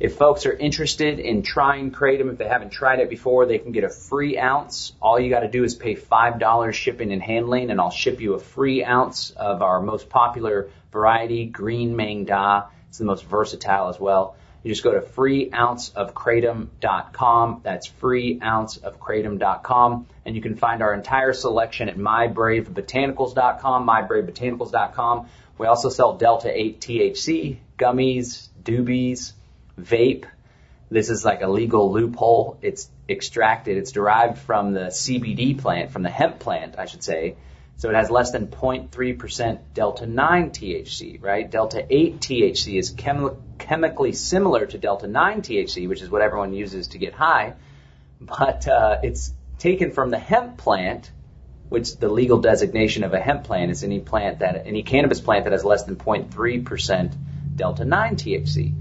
[0.01, 3.72] If folks are interested in trying Kratom, if they haven't tried it before, they can
[3.72, 4.95] get a free ounce.
[5.03, 8.34] All you got to do is pay $5 shipping and handling, and I'll ship you
[8.34, 12.68] a free ounce of our most popular variety, Green Maeng Da.
[12.88, 14.36] It's the most versatile as well.
[14.63, 17.61] You just go to freeounceofkratom.com.
[17.65, 20.07] That's freeounceofkratom.com.
[20.25, 25.29] And you can find our entire selection at mybravebotanicals.com, mybravebotanicals.com.
[25.59, 29.33] We also sell Delta 8 THC, gummies, doobies,
[29.81, 30.27] vape.
[30.91, 32.59] This is like a legal loophole.
[32.63, 37.35] It's extracted, it's derived from the CBD plant, from the hemp plant, I should say.
[37.77, 41.51] So it has less than 0.3% delta 9 THC, right?
[41.51, 46.55] Delta 8 THC is chemi- chemically similar to delta 9 THC, which is what everyone
[46.55, 47.55] uses to get high,
[48.20, 51.11] but uh, it's taken from the hemp plant,
[51.68, 55.45] which the legal designation of a hemp plant is any plant that any cannabis plant
[55.45, 57.12] that has less than 0.3%
[57.57, 58.75] delta 9 THC.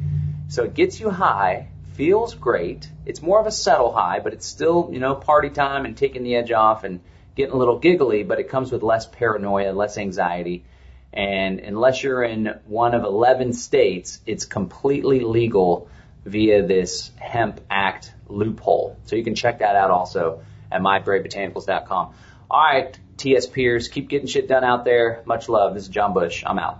[0.49, 2.89] So it gets you high, feels great.
[3.05, 6.23] It's more of a subtle high, but it's still, you know, party time and taking
[6.23, 6.99] the edge off and
[7.41, 10.63] getting a little giggly, but it comes with less paranoia, less anxiety.
[11.11, 15.89] And unless you're in one of 11 states, it's completely legal
[16.23, 18.97] via this Hemp Act loophole.
[19.05, 22.13] So you can check that out also at mybravebotanicals.com.
[22.49, 25.23] All right, TSPers, keep getting shit done out there.
[25.25, 25.73] Much love.
[25.73, 26.43] This is John Bush.
[26.45, 26.79] I'm out.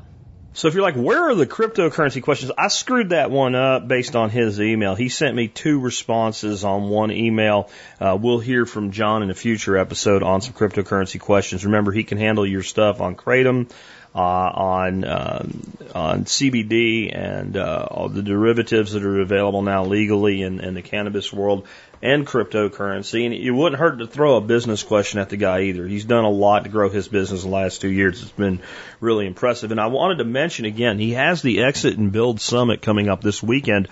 [0.53, 2.51] So if you're like, where are the cryptocurrency questions?
[2.57, 4.95] I screwed that one up based on his email.
[4.95, 7.69] He sent me two responses on one email.
[8.01, 11.63] Uh, we'll hear from John in a future episode on some cryptocurrency questions.
[11.63, 13.71] Remember, he can handle your stuff on Kratom,
[14.13, 20.41] uh, on um, on CBD, and uh, all the derivatives that are available now legally
[20.41, 21.65] in, in the cannabis world
[22.01, 23.25] and cryptocurrency.
[23.25, 25.85] And it wouldn't hurt to throw a business question at the guy either.
[25.85, 28.21] He's done a lot to grow his business in the last two years.
[28.21, 28.61] It's been
[28.99, 29.71] really impressive.
[29.71, 33.21] And I wanted to mention again, he has the Exit and Build Summit coming up
[33.21, 33.87] this weekend.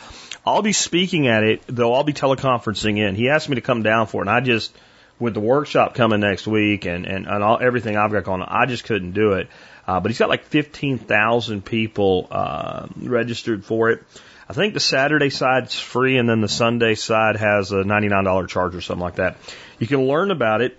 [0.46, 3.16] I'll be speaking at it, though I'll be teleconferencing in.
[3.16, 4.74] He asked me to come down for it, and I just,
[5.20, 8.48] with the workshop coming next week and, and, and all, everything I've got going on,
[8.50, 9.50] I just couldn't do it.
[9.86, 14.04] Uh, but he's got like 15,000 people uh, registered for it.
[14.50, 18.76] I think the Saturday side's free, and then the Sunday side has a $99 charge
[18.76, 19.38] or something like that.
[19.78, 20.76] You can learn about it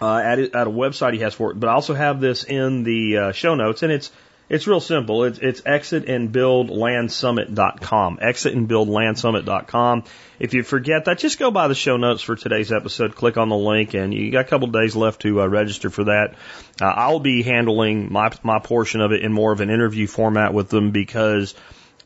[0.00, 2.84] uh, at, at a website he has for it, but I also have this in
[2.84, 4.12] the uh, show notes, and it's
[4.48, 5.24] it's real simple.
[5.24, 8.18] It's, it's exitandbuildlandsummit.com.
[8.18, 10.04] Exitandbuildlandsummit.com.
[10.38, 13.48] If you forget that, just go by the show notes for today's episode, click on
[13.48, 16.36] the link, and you got a couple days left to uh, register for that.
[16.80, 20.54] Uh, I'll be handling my my portion of it in more of an interview format
[20.54, 21.56] with them because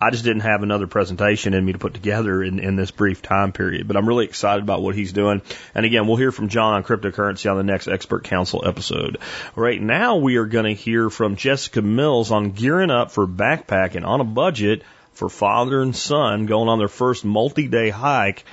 [0.02, 3.20] I just didn't have another presentation in me to put together in, in this brief
[3.20, 3.86] time period.
[3.86, 5.42] But I'm really excited about what he's doing.
[5.74, 9.18] And again, we'll hear from John on cryptocurrency on the next Expert Council episode.
[9.54, 14.06] Right now, we are going to hear from Jessica Mills on gearing up for backpacking
[14.06, 18.44] on a budget for father and son going on their first multi-day hike.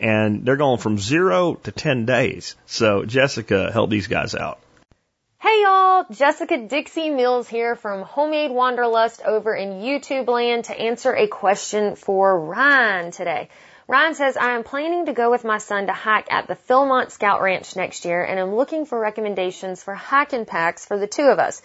[0.00, 2.56] And they're going from zero to 10 days.
[2.66, 4.60] So Jessica help these guys out.
[5.42, 11.14] Hey y'all, Jessica Dixie Mills here from Homemade Wanderlust over in YouTube land to answer
[11.16, 13.48] a question for Ryan today.
[13.88, 17.10] Ryan says, I am planning to go with my son to hike at the Philmont
[17.10, 21.22] Scout Ranch next year and I'm looking for recommendations for hiking packs for the two
[21.22, 21.62] of us.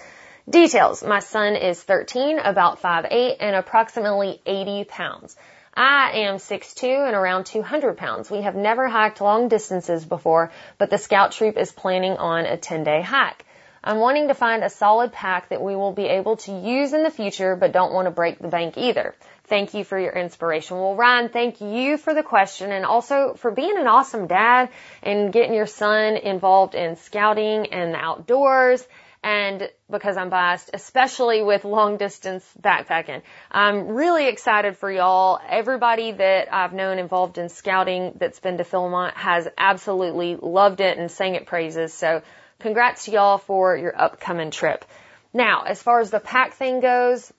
[0.49, 1.03] Details.
[1.03, 5.35] My son is 13, about 5'8 and approximately 80 pounds.
[5.73, 8.31] I am 6'2 and around 200 pounds.
[8.31, 12.55] We have never hiked long distances before, but the scout troop is planning on a
[12.55, 13.43] 10 day hike.
[13.85, 17.03] I'm wanting to find a solid pack that we will be able to use in
[17.03, 19.13] the future, but don't want to break the bank either.
[19.43, 20.77] Thank you for your inspiration.
[20.77, 24.69] Well, Ryan, thank you for the question and also for being an awesome dad
[25.03, 28.85] and getting your son involved in scouting and the outdoors.
[29.21, 33.21] And because I'm biased, especially with long distance backpacking.
[33.51, 35.39] I'm really excited for y'all.
[35.47, 40.97] Everybody that I've known involved in scouting that's been to Philmont has absolutely loved it
[40.97, 41.93] and sang it praises.
[41.93, 42.23] So
[42.59, 44.85] Congrats to y'all for your upcoming trip.
[45.33, 47.31] Now, as far as the pack thing goes,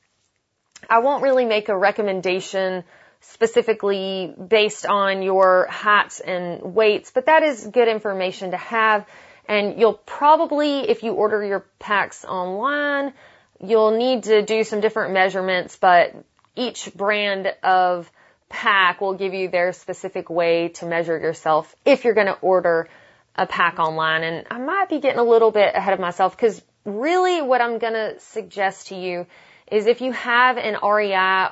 [0.89, 2.85] I won't really make a recommendation
[3.21, 9.07] specifically based on your hats and weights, but that is good information to have.
[9.49, 13.13] And you'll probably, if you order your packs online,
[13.61, 16.15] you'll need to do some different measurements, but
[16.55, 18.11] each brand of
[18.49, 22.89] pack will give you their specific way to measure yourself if you're going to order
[23.37, 26.63] a pack online and I might be getting a little bit ahead of myself because
[26.85, 29.27] really what I'm going to suggest to you
[29.71, 31.49] is if you have an REI,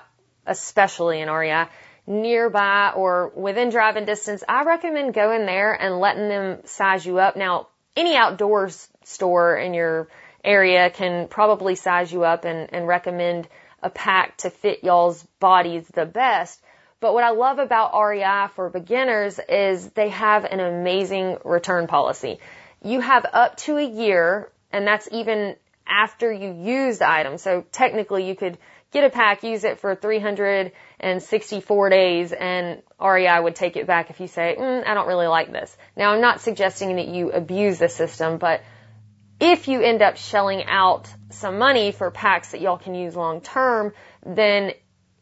[0.46, 1.66] especially an REI,
[2.06, 7.36] nearby or within driving distance, I recommend going there and letting them size you up.
[7.36, 10.08] Now, any outdoors store in your
[10.42, 13.48] area can probably size you up and, and recommend
[13.82, 16.60] a pack to fit y'all's bodies the best.
[17.04, 22.38] But what I love about REI for beginners is they have an amazing return policy.
[22.82, 27.36] You have up to a year, and that's even after you use the item.
[27.36, 28.56] So technically you could
[28.90, 34.18] get a pack, use it for 364 days, and REI would take it back if
[34.18, 35.76] you say, mm, I don't really like this.
[35.94, 38.62] Now I'm not suggesting that you abuse the system, but
[39.40, 43.42] if you end up shelling out some money for packs that y'all can use long
[43.42, 43.92] term,
[44.24, 44.72] then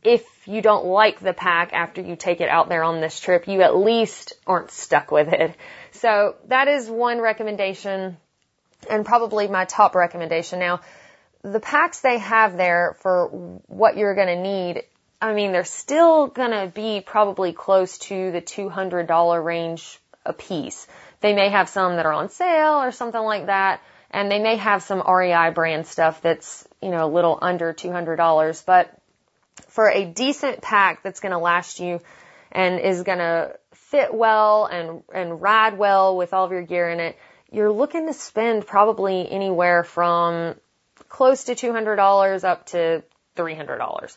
[0.03, 3.47] if you don't like the pack after you take it out there on this trip,
[3.47, 5.55] you at least aren't stuck with it.
[5.93, 8.17] So that is one recommendation
[8.91, 10.59] and probably my top recommendation.
[10.59, 10.81] Now,
[11.43, 13.29] the packs they have there for
[13.67, 14.83] what you're going to need,
[15.21, 20.87] I mean, they're still going to be probably close to the $200 range a piece.
[21.21, 23.81] They may have some that are on sale or something like that,
[24.11, 28.65] and they may have some REI brand stuff that's, you know, a little under $200,
[28.65, 28.93] but
[29.73, 32.01] for a decent pack that's going to last you
[32.51, 36.91] and is going to fit well and, and ride well with all of your gear
[36.91, 37.17] in it,
[37.51, 40.57] you're looking to spend probably anywhere from
[41.09, 43.03] close to $200 up to
[43.37, 44.17] $300.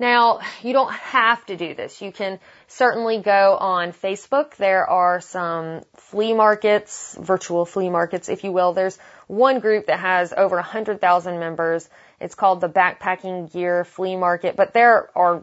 [0.00, 2.00] Now, you don't have to do this.
[2.00, 2.38] You can
[2.68, 4.54] certainly go on Facebook.
[4.56, 8.72] There are some flea markets, virtual flea markets, if you will.
[8.72, 8.96] There's
[9.26, 11.88] one group that has over 100,000 members.
[12.20, 15.42] It's called the Backpacking Gear Flea Market, but there are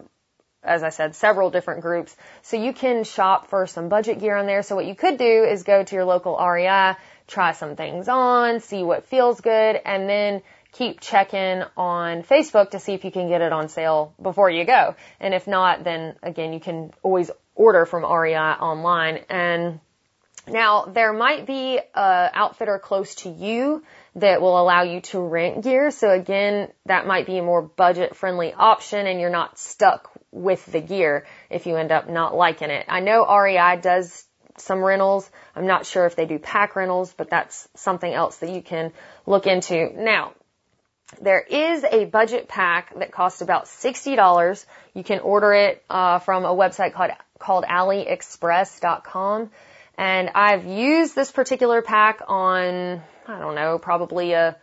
[0.65, 2.15] as I said, several different groups.
[2.41, 4.63] So you can shop for some budget gear on there.
[4.63, 6.95] So what you could do is go to your local REI,
[7.27, 10.41] try some things on, see what feels good, and then
[10.77, 14.65] keep checking on Facebook to see if you can get it on sale before you
[14.65, 14.95] go.
[15.19, 19.19] And if not, then again, you can always order from REI online.
[19.29, 19.79] And
[20.47, 23.83] now there might be a outfitter close to you
[24.15, 25.91] that will allow you to rent gear.
[25.91, 30.65] So again, that might be a more budget friendly option and you're not stuck with
[30.65, 32.85] the gear if you end up not liking it.
[32.89, 34.25] I know REI does
[34.57, 35.29] some rentals.
[35.55, 38.93] I'm not sure if they do pack rentals, but that's something else that you can
[39.25, 39.91] look into.
[39.95, 40.33] Now,
[41.21, 44.65] there is a budget pack that costs about $60.
[44.93, 49.51] You can order it uh, from a website called called AliExpress.com.
[49.97, 54.57] And I've used this particular pack on, I don't know, probably a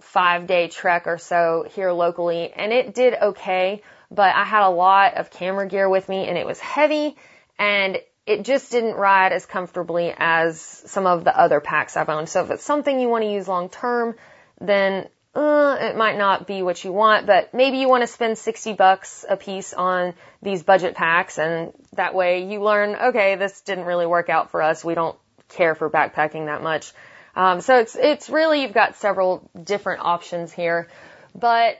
[0.00, 4.70] five day trek or so here locally and it did okay, but I had a
[4.70, 7.16] lot of camera gear with me and it was heavy
[7.58, 12.28] and it just didn't ride as comfortably as some of the other packs I've owned.
[12.28, 14.16] So if it's something you want to use long term,
[14.60, 18.36] then uh, it might not be what you want, but maybe you want to spend
[18.36, 23.62] 60 bucks a piece on these budget packs and that way you learn, okay, this
[23.62, 24.84] didn't really work out for us.
[24.84, 25.16] We don't
[25.48, 26.92] care for backpacking that much.
[27.34, 30.88] Um, so it's, it's really, you've got several different options here,
[31.34, 31.78] but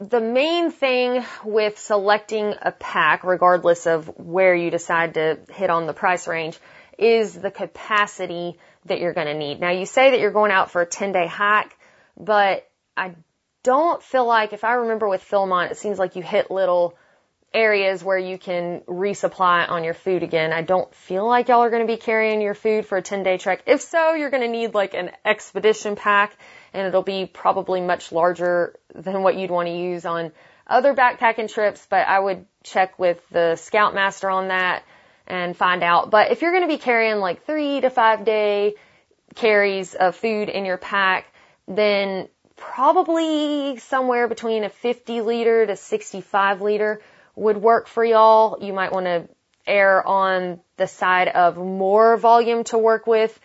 [0.00, 5.86] the main thing with selecting a pack, regardless of where you decide to hit on
[5.86, 6.58] the price range,
[6.96, 9.60] is the capacity that you're going to need.
[9.60, 11.76] Now you say that you're going out for a 10 day hike,
[12.16, 12.67] but
[12.98, 13.14] I
[13.62, 16.96] don't feel like, if I remember with Philmont, it seems like you hit little
[17.54, 20.52] areas where you can resupply on your food again.
[20.52, 23.22] I don't feel like y'all are going to be carrying your food for a 10
[23.22, 23.62] day trek.
[23.66, 26.36] If so, you're going to need like an expedition pack
[26.74, 30.32] and it'll be probably much larger than what you'd want to use on
[30.66, 34.84] other backpacking trips, but I would check with the Scoutmaster on that
[35.26, 36.10] and find out.
[36.10, 38.74] But if you're going to be carrying like three to five day
[39.34, 41.32] carries of food in your pack,
[41.66, 42.28] then
[42.58, 47.00] probably somewhere between a 50 liter to 65 liter
[47.34, 48.58] would work for y'all.
[48.60, 49.28] You might want to
[49.66, 53.38] err on the side of more volume to work with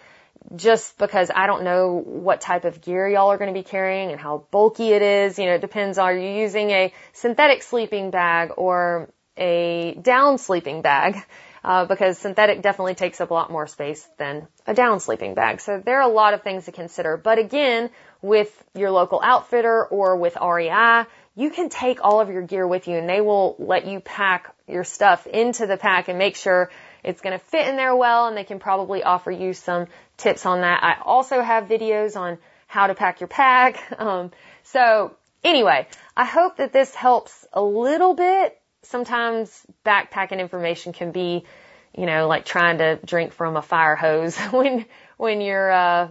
[0.55, 4.11] just because I don't know what type of gear y'all are going to be carrying
[4.11, 5.39] and how bulky it is.
[5.39, 5.97] You know, it depends.
[5.97, 11.17] Are you using a synthetic sleeping bag or a down sleeping bag?
[11.65, 15.61] Uh, because synthetic definitely takes up a lot more space than a down sleeping bag.
[15.61, 17.15] So there are a lot of things to consider.
[17.15, 17.89] But again,
[18.23, 21.05] with your local outfitter or with REI,
[21.35, 24.55] you can take all of your gear with you and they will let you pack
[24.67, 26.71] your stuff into the pack and make sure
[27.03, 30.45] it's going to fit in there well and they can probably offer you some tips
[30.45, 30.81] on that.
[30.83, 33.83] I also have videos on how to pack your pack.
[33.99, 34.31] Um,
[34.63, 38.57] so anyway, I hope that this helps a little bit.
[38.83, 41.43] Sometimes backpacking information can be,
[41.95, 44.85] you know, like trying to drink from a fire hose when,
[45.17, 46.07] when you're, uh,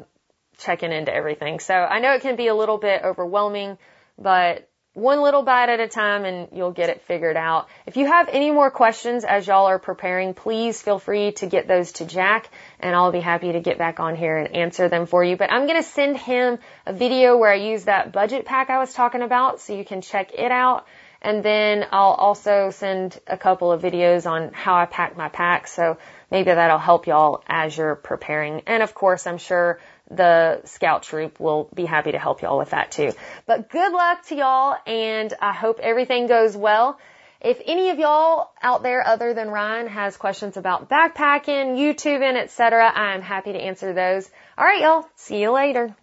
[0.62, 1.60] checking into everything.
[1.60, 3.78] So I know it can be a little bit overwhelming,
[4.18, 7.68] but one little bite at a time and you'll get it figured out.
[7.86, 11.66] If you have any more questions as y'all are preparing, please feel free to get
[11.66, 15.06] those to Jack and I'll be happy to get back on here and answer them
[15.06, 15.36] for you.
[15.36, 18.80] But I'm going to send him a video where I use that budget pack I
[18.80, 20.86] was talking about so you can check it out.
[21.22, 25.68] And then I'll also send a couple of videos on how I pack my pack.
[25.68, 25.96] So
[26.30, 28.62] maybe that'll help y'all as you're preparing.
[28.66, 29.78] And of course, I'm sure
[30.16, 33.12] the scout troop will be happy to help y'all with that too.
[33.46, 36.98] But good luck to y'all and I hope everything goes well.
[37.40, 42.88] If any of y'all out there other than Ryan has questions about backpacking, YouTubing, etc.,
[42.94, 44.30] I am happy to answer those.
[44.56, 45.08] All right, y'all.
[45.16, 45.96] See you later.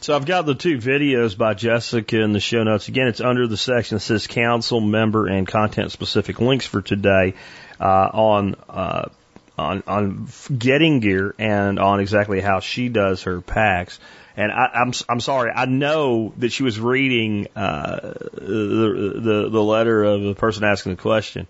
[0.00, 2.88] So I've got the two videos by Jessica in the show notes.
[2.88, 7.34] Again, it's under the section that says council member and content specific links for today
[7.80, 9.08] uh, on uh,
[9.58, 13.98] on on getting gear and on exactly how she does her packs.
[14.36, 19.62] And I, I'm I'm sorry, I know that she was reading uh, the, the the
[19.62, 21.48] letter of the person asking the question,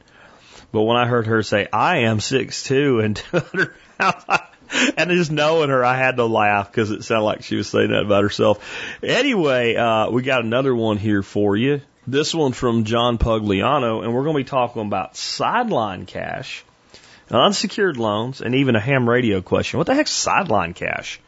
[0.72, 4.24] but when I heard her say, "I am six two and 200 pounds,"
[4.96, 7.90] and just knowing her, I had to laugh because it sounded like she was saying
[7.90, 8.64] that about herself.
[9.02, 11.82] Anyway, uh, we got another one here for you.
[12.06, 16.64] This one from John Pugliano, and we're going to be talking about sideline cash
[17.36, 19.78] unsecured loans, and even a ham radio question.
[19.78, 21.20] What the heck's sideline cash?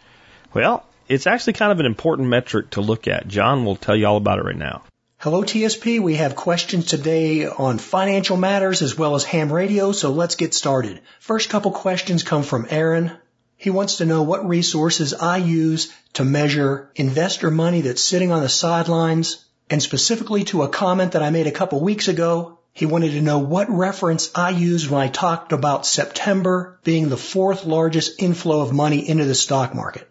[0.54, 3.28] Well, it's actually kind of an important metric to look at.
[3.28, 4.82] John will tell you all about it right now.
[5.18, 10.12] Hello TSP, we have questions today on financial matters as well as ham radio, so
[10.12, 11.00] let's get started.
[11.18, 13.12] First couple questions come from Aaron.
[13.58, 18.40] He wants to know what resources I use to measure investor money that's sitting on
[18.40, 22.86] the sidelines, and specifically to a comment that I made a couple weeks ago he
[22.86, 27.64] wanted to know what reference I used when I talked about September being the fourth
[27.64, 30.08] largest inflow of money into the stock market.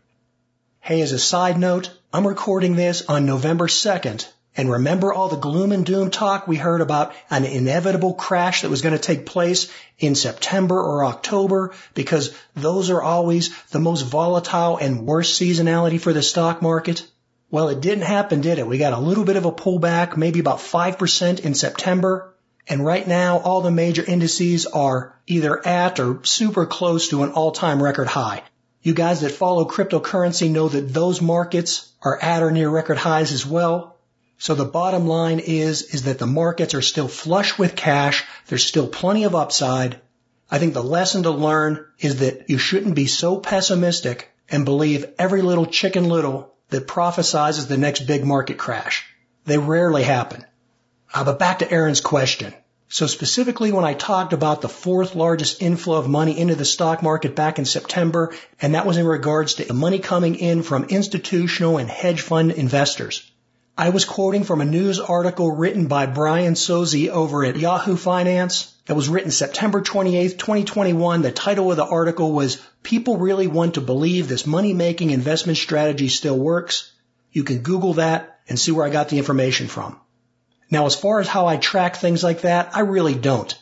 [0.80, 5.38] Hey, as a side note, I'm recording this on November 2nd, and remember all the
[5.38, 9.26] gloom and doom talk we heard about an inevitable crash that was going to take
[9.26, 15.99] place in September or October because those are always the most volatile and worst seasonality
[15.99, 17.07] for the stock market?
[17.51, 18.68] Well, it didn't happen, did it?
[18.68, 22.36] We got a little bit of a pullback, maybe about 5% in September,
[22.68, 27.32] and right now, all the major indices are either at or super close to an
[27.32, 28.43] all-time record high.
[28.82, 33.32] You guys that follow cryptocurrency know that those markets are at or near record highs
[33.32, 33.97] as well.
[34.38, 38.24] So the bottom line is, is that the markets are still flush with cash.
[38.47, 39.99] There's still plenty of upside.
[40.49, 45.05] I think the lesson to learn is that you shouldn't be so pessimistic and believe
[45.20, 49.05] every little chicken little that prophesizes the next big market crash.
[49.45, 50.45] They rarely happen.
[51.14, 52.53] Uh, but back to Aaron's question.
[52.91, 57.03] So specifically when I talked about the fourth largest inflow of money into the stock
[57.03, 60.86] market back in September, and that was in regards to the money coming in from
[60.86, 63.32] institutional and hedge fund investors.
[63.78, 68.74] I was quoting from a news article written by Brian Sozzi over at Yahoo Finance
[68.88, 71.22] that was written September 28th, 2021.
[71.22, 75.60] The title of the article was People Really Want to Believe This Money Making Investment
[75.60, 76.91] Strategy Still Works.
[77.32, 79.99] You can Google that and see where I got the information from.
[80.72, 83.57] Now, as far as how I track things like that, I really don't.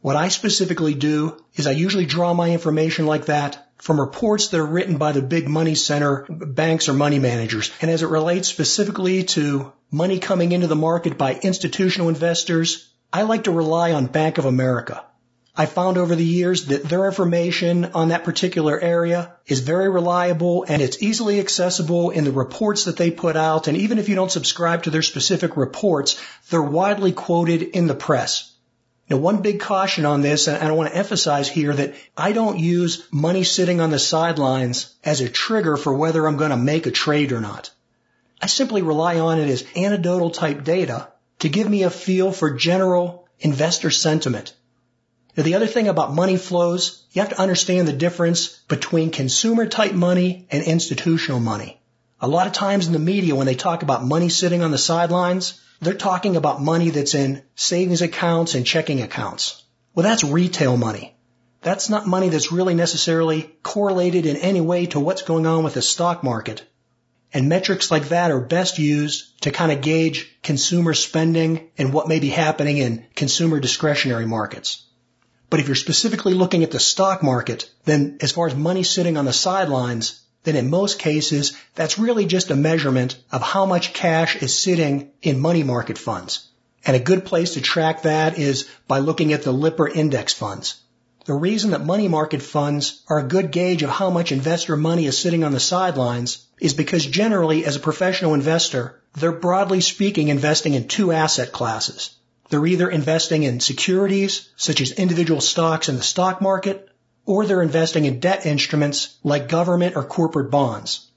[0.00, 4.60] What I specifically do is I usually draw my information like that from reports that
[4.60, 7.70] are written by the big money center banks or money managers.
[7.80, 13.22] And as it relates specifically to money coming into the market by institutional investors, I
[13.22, 15.04] like to rely on Bank of America.
[15.58, 20.66] I found over the years that their information on that particular area is very reliable
[20.68, 23.66] and it's easily accessible in the reports that they put out.
[23.66, 27.94] And even if you don't subscribe to their specific reports, they're widely quoted in the
[27.94, 28.52] press.
[29.08, 32.58] Now, one big caution on this, and I want to emphasize here that I don't
[32.58, 36.86] use money sitting on the sidelines as a trigger for whether I'm going to make
[36.86, 37.70] a trade or not.
[38.42, 42.50] I simply rely on it as anecdotal type data to give me a feel for
[42.50, 44.52] general investor sentiment.
[45.36, 49.92] The other thing about money flows, you have to understand the difference between consumer type
[49.92, 51.78] money and institutional money.
[52.22, 54.78] A lot of times in the media, when they talk about money sitting on the
[54.78, 59.62] sidelines, they're talking about money that's in savings accounts and checking accounts.
[59.94, 61.14] Well, that's retail money.
[61.60, 65.74] That's not money that's really necessarily correlated in any way to what's going on with
[65.74, 66.64] the stock market.
[67.34, 72.08] And metrics like that are best used to kind of gauge consumer spending and what
[72.08, 74.85] may be happening in consumer discretionary markets.
[75.48, 79.16] But if you're specifically looking at the stock market, then as far as money sitting
[79.16, 83.92] on the sidelines, then in most cases, that's really just a measurement of how much
[83.92, 86.48] cash is sitting in money market funds.
[86.84, 90.76] And a good place to track that is by looking at the Lipper index funds.
[91.24, 95.06] The reason that money market funds are a good gauge of how much investor money
[95.06, 100.28] is sitting on the sidelines is because generally as a professional investor, they're broadly speaking
[100.28, 102.10] investing in two asset classes.
[102.48, 106.88] They're either investing in securities, such as individual stocks in the stock market,
[107.24, 111.10] or they're investing in debt instruments like government or corporate bonds.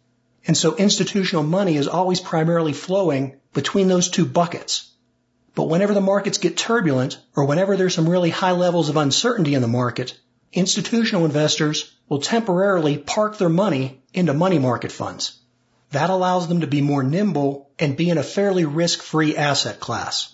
[0.48, 4.92] And so institutional money is always primarily flowing between those two buckets.
[5.54, 9.54] But whenever the markets get turbulent or whenever there's some really high levels of uncertainty
[9.54, 10.18] in the market,
[10.52, 15.40] institutional investors will temporarily park their money into money market funds.
[15.92, 20.34] That allows them to be more nimble and be in a fairly risk-free asset class.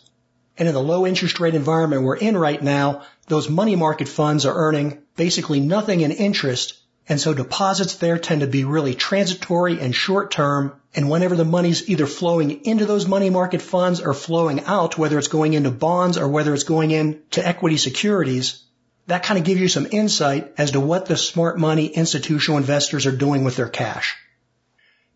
[0.57, 4.45] And in the low interest rate environment we're in right now, those money market funds
[4.45, 9.79] are earning basically nothing in interest and so deposits there tend to be really transitory
[9.79, 10.73] and short term.
[10.95, 15.19] And whenever the money's either flowing into those money market funds or flowing out, whether
[15.19, 18.63] it's going into bonds or whether it's going into equity securities,
[19.07, 23.05] that kind of gives you some insight as to what the smart money institutional investors
[23.05, 24.17] are doing with their cash.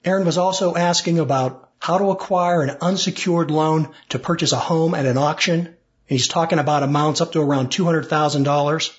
[0.06, 4.94] Aaron was also asking about how to acquire an unsecured loan to purchase a home
[4.96, 5.60] at an auction.
[5.68, 5.76] And
[6.08, 8.98] he's talking about amounts up to around $200,000.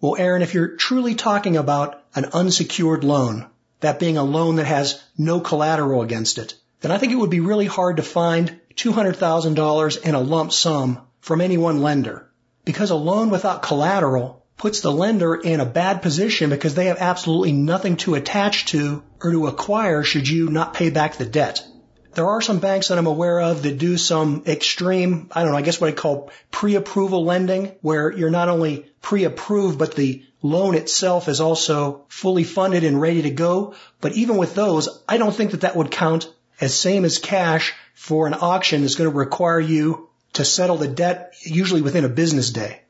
[0.00, 3.46] Well, Aaron, if you're truly talking about an unsecured loan,
[3.80, 7.30] that being a loan that has no collateral against it, then I think it would
[7.30, 12.30] be really hard to find $200,000 in a lump sum from any one lender.
[12.64, 16.98] Because a loan without collateral puts the lender in a bad position because they have
[16.98, 21.66] absolutely nothing to attach to or to acquire should you not pay back the debt.
[22.14, 25.58] There are some banks that I'm aware of that do some extreme, I don't know,
[25.58, 30.76] I guess what I call pre-approval lending, where you're not only pre-approved, but the loan
[30.76, 33.74] itself is also fully funded and ready to go.
[34.00, 37.74] But even with those, I don't think that that would count as same as cash
[37.94, 42.08] for an auction that's going to require you to settle the debt usually within a
[42.08, 42.82] business day.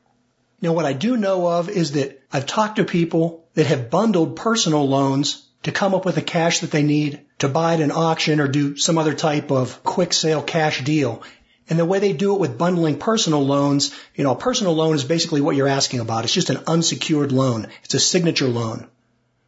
[0.61, 4.35] Now what I do know of is that I've talked to people that have bundled
[4.35, 7.91] personal loans to come up with the cash that they need to buy at an
[7.91, 11.23] auction or do some other type of quick sale cash deal.
[11.69, 14.95] And the way they do it with bundling personal loans, you know, a personal loan
[14.95, 16.23] is basically what you're asking about.
[16.23, 17.67] It's just an unsecured loan.
[17.83, 18.87] It's a signature loan.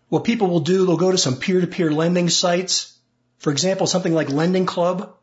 [0.10, 2.98] What people will do, they'll go to some peer-to-peer lending sites.
[3.38, 5.16] For example, something like Lending Club.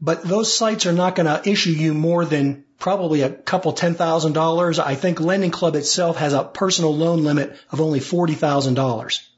[0.00, 3.94] But those sites are not going to issue you more than probably a couple ten
[3.94, 4.78] thousand dollars.
[4.78, 9.28] I think Lending Club itself has a personal loan limit of only forty thousand dollars.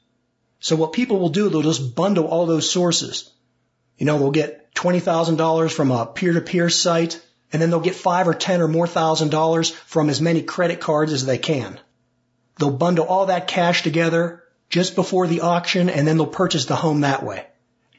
[0.59, 3.29] So what people will do, they'll just bundle all those sources.
[3.97, 8.33] You know, they'll get $20,000 from a peer-to-peer site, and then they'll get five or
[8.33, 11.79] ten or more thousand dollars from as many credit cards as they can.
[12.57, 16.75] They'll bundle all that cash together just before the auction, and then they'll purchase the
[16.75, 17.45] home that way.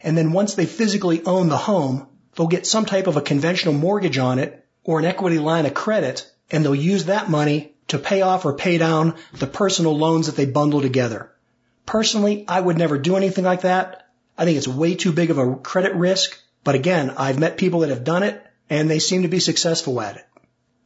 [0.01, 3.75] And then once they physically own the home, they'll get some type of a conventional
[3.75, 7.99] mortgage on it or an equity line of credit, and they'll use that money to
[7.99, 11.31] pay off or pay down the personal loans that they bundle together.
[11.87, 14.09] Personally, I would never do anything like that.
[14.37, 16.39] I think it's way too big of a credit risk.
[16.65, 20.01] But again, I've met people that have done it and they seem to be successful
[20.01, 20.25] at it.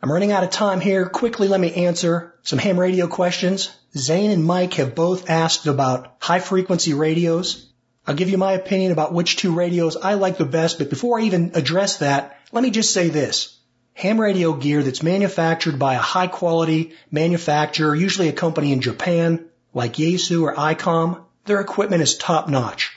[0.02, 1.08] I'm running out of time here.
[1.08, 3.70] Quickly, let me answer some ham radio questions.
[3.96, 7.67] Zane and Mike have both asked about high frequency radios.
[8.08, 11.20] I'll give you my opinion about which two radios I like the best, but before
[11.20, 13.58] I even address that, let me just say this.
[13.92, 19.44] Ham radio gear that's manufactured by a high quality manufacturer, usually a company in Japan,
[19.74, 22.96] like Yaesu or ICOM, their equipment is top notch.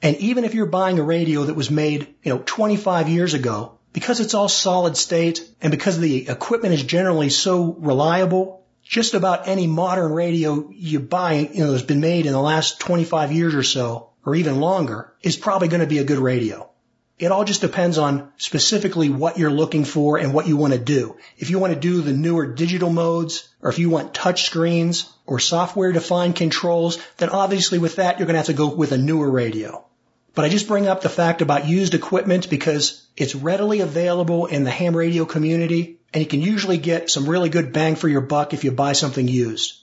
[0.00, 3.80] And even if you're buying a radio that was made, you know, 25 years ago,
[3.92, 9.48] because it's all solid state and because the equipment is generally so reliable, just about
[9.48, 13.56] any modern radio you buy, you know, that's been made in the last 25 years
[13.56, 16.68] or so, or even longer, is probably going to be a good radio.
[17.18, 20.78] It all just depends on specifically what you're looking for and what you want to
[20.78, 21.16] do.
[21.38, 25.08] If you want to do the newer digital modes, or if you want touch screens
[25.24, 28.92] or software defined controls, then obviously with that you're going to have to go with
[28.92, 29.84] a newer radio.
[30.34, 34.64] But I just bring up the fact about used equipment because it's readily available in
[34.64, 38.22] the ham radio community and you can usually get some really good bang for your
[38.22, 39.81] buck if you buy something used.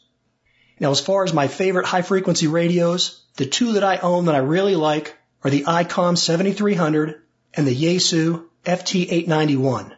[0.80, 4.36] Now as far as my favorite high frequency radios, the two that I own that
[4.36, 7.21] I really like are the ICOM 7300
[7.53, 9.91] and the Yaesu FT891.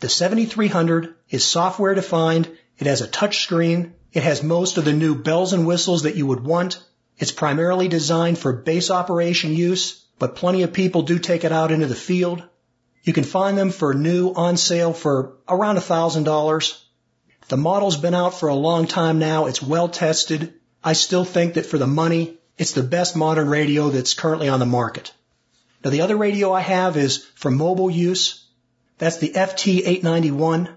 [0.00, 4.92] The 7300 is software defined, it has a touch screen, it has most of the
[4.92, 6.82] new bells and whistles that you would want.
[7.18, 11.72] It's primarily designed for base operation use, but plenty of people do take it out
[11.72, 12.42] into the field.
[13.02, 16.78] You can find them for new on sale for around $1,000.
[17.48, 19.46] The model's been out for a long time now.
[19.46, 20.52] It's well tested.
[20.84, 24.60] I still think that for the money, it's the best modern radio that's currently on
[24.60, 25.12] the market.
[25.82, 28.44] Now the other radio I have is for mobile use.
[28.98, 30.68] That's the FT891.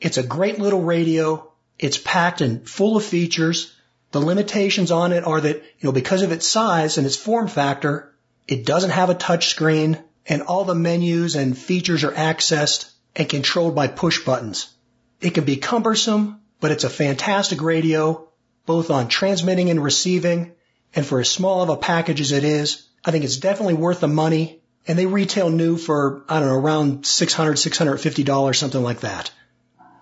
[0.00, 1.50] It's a great little radio.
[1.78, 3.72] It's packed and full of features.
[4.10, 7.48] The limitations on it are that, you know, because of its size and its form
[7.48, 8.12] factor,
[8.46, 13.28] it doesn't have a touch screen and all the menus and features are accessed and
[13.28, 14.74] controlled by push buttons.
[15.20, 18.28] It can be cumbersome, but it's a fantastic radio,
[18.66, 20.52] both on transmitting and receiving.
[20.94, 24.00] And for as small of a package as it is, I think it's definitely worth
[24.00, 24.60] the money.
[24.86, 29.30] And they retail new for, I don't know, around $600, $650, something like that.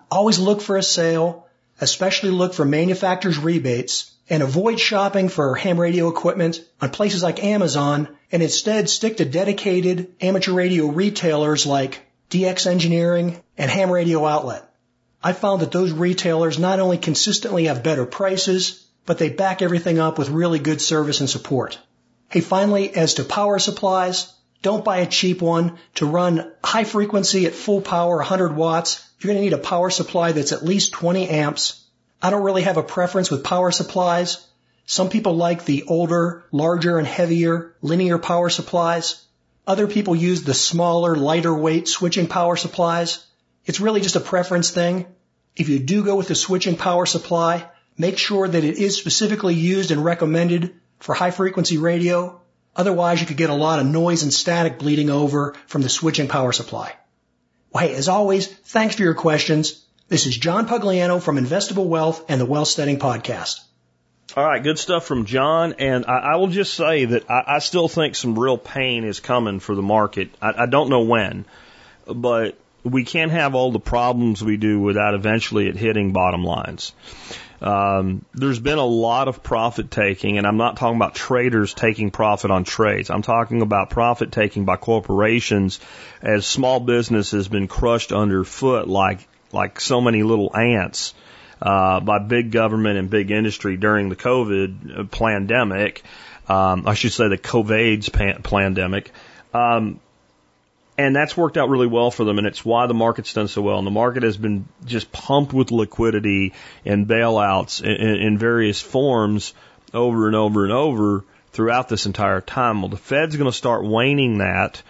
[0.09, 1.47] Always look for a sale,
[1.81, 7.43] especially look for manufacturer's rebates and avoid shopping for ham radio equipment on places like
[7.43, 14.25] Amazon and instead stick to dedicated amateur radio retailers like DX Engineering and Ham Radio
[14.25, 14.66] Outlet.
[15.23, 19.99] I found that those retailers not only consistently have better prices, but they back everything
[19.99, 21.79] up with really good service and support.
[22.29, 25.77] Hey, finally, as to power supplies, don't buy a cheap one.
[25.95, 29.89] To run high frequency at full power, 100 watts, you're going to need a power
[29.89, 31.83] supply that's at least 20 amps.
[32.21, 34.45] I don't really have a preference with power supplies.
[34.85, 39.23] Some people like the older, larger, and heavier linear power supplies.
[39.65, 43.25] Other people use the smaller, lighter weight switching power supplies.
[43.67, 45.05] It's really just a preference thing.
[45.57, 49.55] If you do go with the switching power supply, make sure that it is specifically
[49.55, 52.39] used and recommended for high frequency radio.
[52.77, 56.29] Otherwise, you could get a lot of noise and static bleeding over from the switching
[56.29, 56.93] power supply.
[57.73, 59.83] Well, hey, as always, thanks for your questions.
[60.07, 63.59] This is John Pugliano from Investable Wealth and the Wealth Studying Podcast.
[64.37, 65.73] All right, good stuff from John.
[65.79, 69.19] And I, I will just say that I, I still think some real pain is
[69.19, 70.29] coming for the market.
[70.41, 71.43] I, I don't know when,
[72.05, 72.57] but
[72.87, 76.93] we can't have all the problems we do without eventually it hitting bottom lines.
[77.59, 82.11] Um, there's been a lot of profit taking, and I'm not talking about traders taking
[82.11, 83.09] profit on trades.
[83.09, 85.79] I'm talking about profit taking by corporations
[86.21, 91.13] as small business has been crushed underfoot like like so many little ants
[91.61, 96.03] uh, by big government and big industry during the COVID pandemic.
[96.47, 99.11] Um, I should say the COVID's pandemic.
[99.53, 99.99] Um,
[100.97, 103.61] and that's worked out really well for them, and it's why the market's done so
[103.61, 103.77] well.
[103.77, 106.53] And the market has been just pumped with liquidity
[106.85, 109.53] and bailouts in, in various forms
[109.93, 112.81] over and over and over throughout this entire time.
[112.81, 114.81] Well, the Fed's going to start waning that,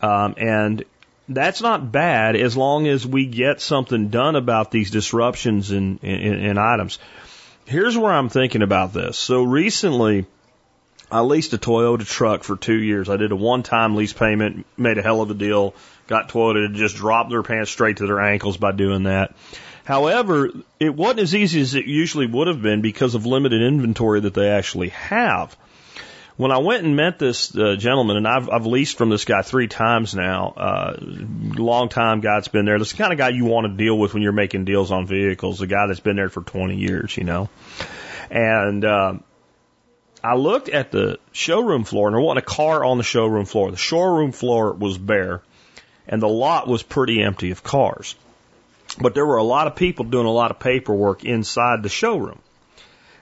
[0.00, 0.84] um, and
[1.28, 6.34] that's not bad as long as we get something done about these disruptions in, in,
[6.34, 6.98] in items.
[7.66, 9.18] Here's where I'm thinking about this.
[9.18, 10.24] So recently,
[11.10, 13.08] I leased a Toyota truck for two years.
[13.08, 15.74] I did a one time lease payment, made a hell of a deal,
[16.06, 19.34] got Toyota to just drop their pants straight to their ankles by doing that.
[19.84, 24.20] However, it wasn't as easy as it usually would have been because of limited inventory
[24.20, 25.56] that they actually have.
[26.36, 29.40] When I went and met this uh, gentleman, and I've, I've leased from this guy
[29.42, 32.78] three times now, uh, long time guy that's been there.
[32.78, 34.92] This is the kind of guy you want to deal with when you're making deals
[34.92, 37.48] on vehicles, the guy that's been there for 20 years, you know.
[38.30, 39.14] And, uh,
[40.22, 43.70] I looked at the showroom floor and there wasn't a car on the showroom floor.
[43.70, 45.42] The showroom floor was bare
[46.08, 48.16] and the lot was pretty empty of cars.
[49.00, 52.40] But there were a lot of people doing a lot of paperwork inside the showroom.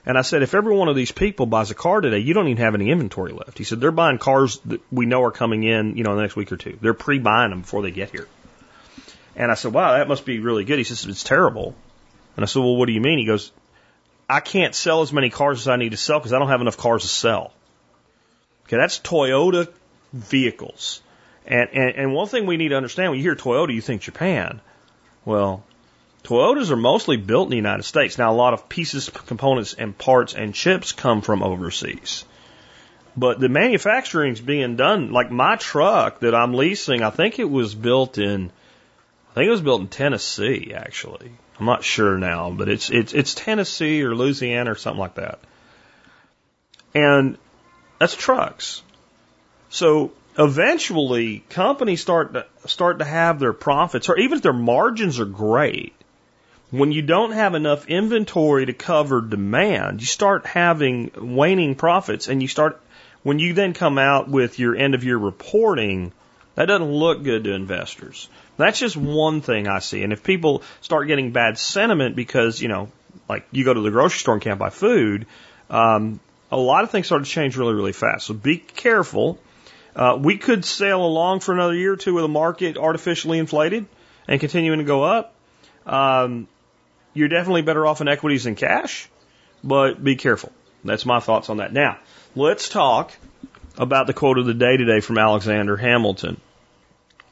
[0.05, 2.47] And I said, if every one of these people buys a car today, you don't
[2.47, 3.57] even have any inventory left.
[3.57, 6.21] He said, they're buying cars that we know are coming in, you know, in the
[6.21, 6.79] next week or two.
[6.81, 8.27] They're pre-buying them before they get here.
[9.35, 10.77] And I said, wow, that must be really good.
[10.77, 11.75] He says, it's terrible.
[12.37, 13.19] And I said, well, what do you mean?
[13.19, 13.51] He goes,
[14.29, 16.61] I can't sell as many cars as I need to sell because I don't have
[16.61, 17.53] enough cars to sell.
[18.65, 19.71] Okay, that's Toyota
[20.11, 21.01] vehicles.
[21.45, 24.01] And, and, and one thing we need to understand when you hear Toyota, you think
[24.01, 24.59] Japan.
[25.23, 25.63] Well,
[26.23, 28.17] Toyotas are mostly built in the United States.
[28.17, 32.25] Now, a lot of pieces, components, and parts and chips come from overseas.
[33.15, 37.73] But the manufacturing's being done, like my truck that I'm leasing, I think it was
[37.73, 38.51] built in,
[39.37, 41.31] I think it was built in Tennessee, actually.
[41.59, 45.37] I'm not sure now, but it's it's it's Tennessee or Louisiana or something like that.
[46.95, 47.37] And
[47.99, 48.81] that's trucks.
[49.69, 55.19] So eventually companies start to start to have their profits or even if their margins
[55.19, 55.93] are great,
[56.71, 62.41] when you don't have enough inventory to cover demand, you start having waning profits and
[62.41, 62.81] you start
[63.21, 66.11] when you then come out with your end of year reporting,
[66.55, 68.29] that doesn't look good to investors.
[68.57, 70.03] That's just one thing I see.
[70.03, 72.89] And if people start getting bad sentiment because, you know,
[73.29, 75.27] like you go to the grocery store and can't buy food,
[75.69, 76.19] um,
[76.51, 78.25] a lot of things start to change really, really fast.
[78.25, 79.39] So be careful.
[79.95, 83.85] Uh, we could sail along for another year or two with a market artificially inflated
[84.27, 85.33] and continuing to go up.
[85.85, 86.47] Um,
[87.13, 89.09] you're definitely better off in equities than cash,
[89.63, 90.51] but be careful.
[90.83, 91.73] That's my thoughts on that.
[91.73, 91.97] Now,
[92.35, 93.11] let's talk
[93.77, 96.39] about the quote of the day today from Alexander Hamilton.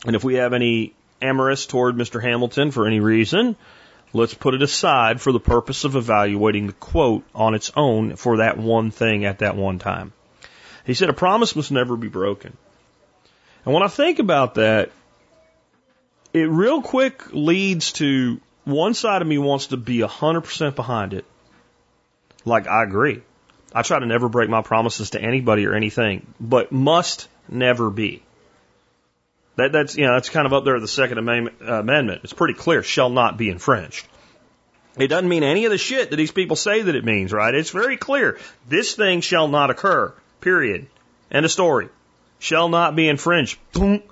[0.05, 2.21] And if we have any amorous toward Mr.
[2.21, 3.55] Hamilton for any reason,
[4.15, 8.37] Let's put it aside for the purpose of evaluating the quote on its own for
[8.37, 10.13] that one thing at that one time.
[10.85, 12.55] He said, a promise must never be broken.
[13.65, 14.91] And when I think about that,
[16.31, 21.25] it real quick leads to one side of me wants to be 100% behind it.
[22.45, 23.21] Like, I agree.
[23.73, 28.23] I try to never break my promises to anybody or anything, but must never be.
[29.57, 31.57] That, that's, you know, that's kind of up there at the Second Amendment.
[31.61, 32.21] Uh, Amendment.
[32.23, 34.05] It's pretty clear, shall not be infringed.
[34.97, 37.53] It doesn't mean any of the shit that these people say that it means, right?
[37.53, 38.39] It's very clear.
[38.67, 40.13] This thing shall not occur.
[40.39, 40.87] Period.
[41.31, 41.89] End of story.
[42.39, 43.59] Shall not be infringed.
[43.73, 44.03] Boom.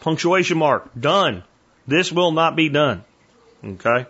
[0.00, 0.90] Punctuation mark.
[0.98, 1.42] Done.
[1.86, 3.04] This will not be done.
[3.64, 4.06] Okay?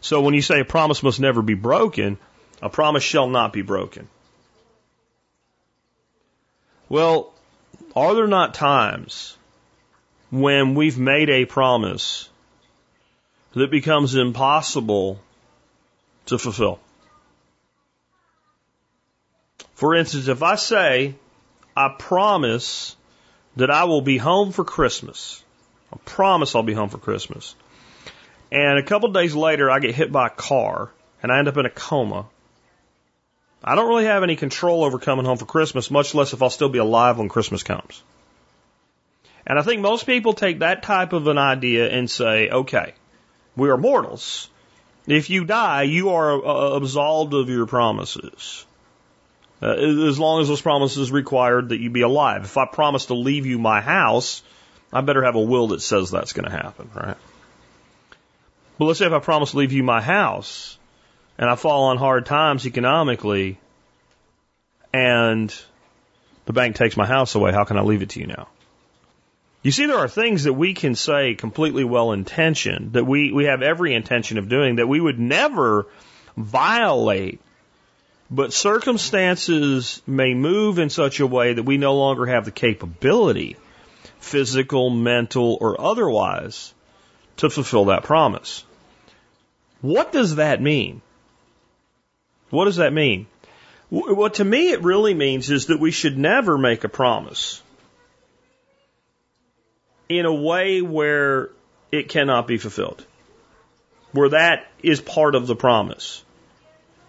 [0.00, 2.18] So when you say a promise must never be broken,
[2.60, 4.08] a promise shall not be broken.
[6.88, 7.32] Well,
[7.94, 9.37] are there not times
[10.30, 12.28] when we've made a promise
[13.52, 15.20] that becomes impossible
[16.26, 16.80] to fulfill?
[19.74, 21.14] For instance, if I say,
[21.76, 22.96] I promise
[23.56, 25.42] that I will be home for Christmas,
[25.92, 27.54] I promise I'll be home for Christmas.
[28.50, 30.90] And a couple days later, I get hit by a car
[31.22, 32.26] and I end up in a coma.
[33.62, 36.50] I don't really have any control over coming home for Christmas, much less if I'll
[36.50, 38.02] still be alive when Christmas comes.
[39.48, 42.92] And I think most people take that type of an idea and say, okay,
[43.56, 44.50] we are mortals.
[45.06, 48.66] If you die, you are uh, absolved of your promises.
[49.62, 52.44] Uh, as long as those promises required that you be alive.
[52.44, 54.42] If I promise to leave you my house,
[54.92, 57.16] I better have a will that says that's going to happen, right?
[58.78, 60.78] But let's say if I promise to leave you my house
[61.38, 63.58] and I fall on hard times economically
[64.92, 65.52] and
[66.44, 68.48] the bank takes my house away, how can I leave it to you now?
[69.62, 73.44] You see, there are things that we can say completely well intentioned, that we, we
[73.46, 75.86] have every intention of doing, that we would never
[76.36, 77.40] violate,
[78.30, 83.56] but circumstances may move in such a way that we no longer have the capability,
[84.20, 86.72] physical, mental, or otherwise,
[87.38, 88.64] to fulfill that promise.
[89.80, 91.02] What does that mean?
[92.50, 93.26] What does that mean?
[93.90, 97.62] What to me it really means is that we should never make a promise
[100.08, 101.50] in a way where
[101.92, 103.04] it cannot be fulfilled.
[104.12, 106.24] Where that is part of the promise.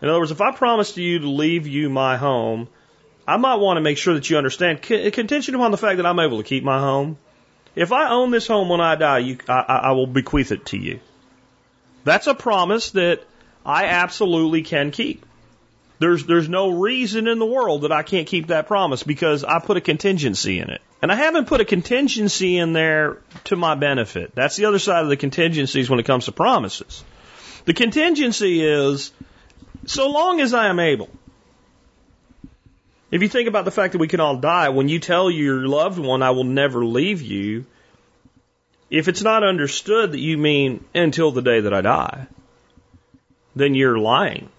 [0.01, 2.67] In other words, if I promise to you to leave you my home,
[3.27, 6.19] I might want to make sure that you understand, contingent upon the fact that I'm
[6.19, 7.17] able to keep my home.
[7.75, 10.77] If I own this home when I die, you, I, I will bequeath it to
[10.77, 10.99] you.
[12.03, 13.23] That's a promise that
[13.65, 15.25] I absolutely can keep.
[15.99, 19.59] There's, there's no reason in the world that I can't keep that promise because I
[19.59, 20.81] put a contingency in it.
[21.01, 24.35] And I haven't put a contingency in there to my benefit.
[24.35, 27.03] That's the other side of the contingencies when it comes to promises.
[27.65, 29.11] The contingency is
[29.85, 31.09] so long as I am able.
[33.11, 35.67] If you think about the fact that we can all die, when you tell your
[35.67, 37.65] loved one, I will never leave you,
[38.89, 42.27] if it's not understood that you mean until the day that I die,
[43.55, 44.49] then you're lying.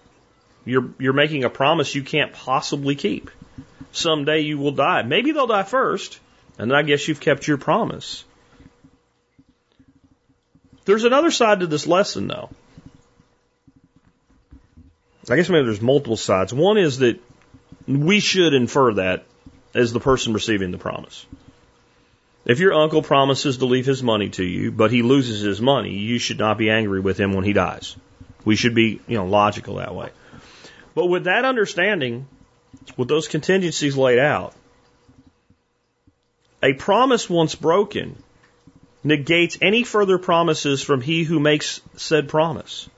[0.65, 3.29] You're, you're making a promise you can't possibly keep.
[3.91, 5.01] Someday you will die.
[5.03, 6.19] Maybe they'll die first,
[6.57, 8.23] and I guess you've kept your promise.
[10.85, 12.49] There's another side to this lesson, though.
[15.29, 16.53] I guess maybe there's multiple sides.
[16.53, 17.19] One is that
[17.87, 19.25] we should infer that
[19.73, 21.25] as the person receiving the promise.
[22.43, 25.93] If your uncle promises to leave his money to you, but he loses his money,
[25.93, 27.95] you should not be angry with him when he dies.
[28.43, 30.09] We should be, you know, logical that way.
[30.95, 32.27] But with that understanding,
[32.97, 34.55] with those contingencies laid out,
[36.61, 38.21] a promise once broken
[39.03, 42.89] negates any further promises from he who makes said promise.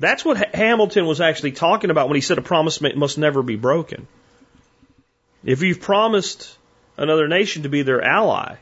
[0.00, 3.56] That's what Hamilton was actually talking about when he said a promise must never be
[3.56, 4.08] broken.
[5.44, 6.56] If you've promised
[6.96, 8.56] another nation to be their ally,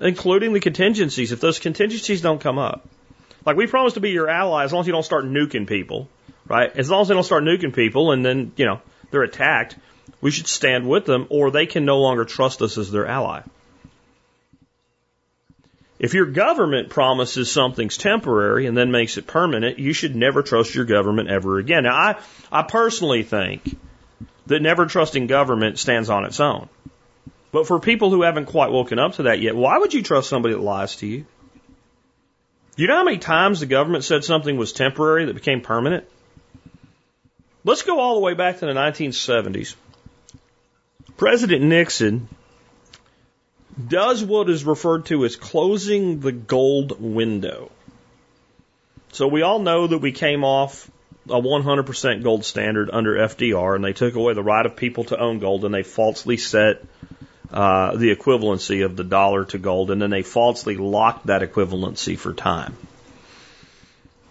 [0.00, 2.86] including the contingencies, if those contingencies don't come up,
[3.44, 6.08] like we promise to be your ally as long as you don't start nuking people,
[6.46, 6.76] right?
[6.76, 8.80] As long as they don't start nuking people and then, you know,
[9.10, 9.76] they're attacked,
[10.20, 13.42] we should stand with them or they can no longer trust us as their ally.
[15.98, 20.74] If your government promises something's temporary and then makes it permanent, you should never trust
[20.74, 21.82] your government ever again.
[21.82, 22.16] Now, I,
[22.50, 23.76] I personally think
[24.46, 26.70] that never trusting government stands on its own.
[27.52, 30.30] But for people who haven't quite woken up to that yet, why would you trust
[30.30, 31.26] somebody that lies to you?
[32.76, 36.06] You know how many times the government said something was temporary that became permanent?
[37.62, 39.74] Let's go all the way back to the 1970s.
[41.20, 42.28] President Nixon
[43.88, 47.70] does what is referred to as closing the gold window.
[49.12, 50.90] So we all know that we came off
[51.28, 55.20] a 100% gold standard under FDR, and they took away the right of people to
[55.20, 56.82] own gold, and they falsely set
[57.52, 62.18] uh, the equivalency of the dollar to gold, and then they falsely locked that equivalency
[62.18, 62.74] for time.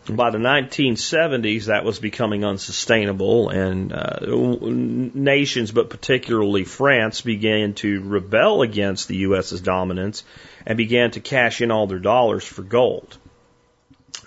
[0.10, 8.02] By the 1970s, that was becoming unsustainable, and uh, nations, but particularly France, began to
[8.02, 10.24] rebel against the U.S.'s dominance
[10.66, 13.18] and began to cash in all their dollars for gold.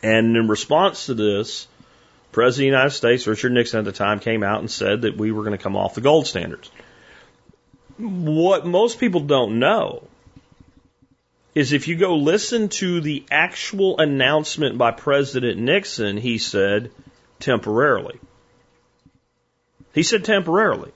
[0.05, 1.67] And in response to this,
[2.31, 5.17] President of the United States, Richard Nixon at the time, came out and said that
[5.17, 6.71] we were going to come off the gold standards.
[7.99, 10.07] What most people don't know
[11.55, 16.91] is if you go listen to the actual announcement by President Nixon, he said
[17.41, 18.19] temporarily.
[19.95, 20.93] He said temporarily.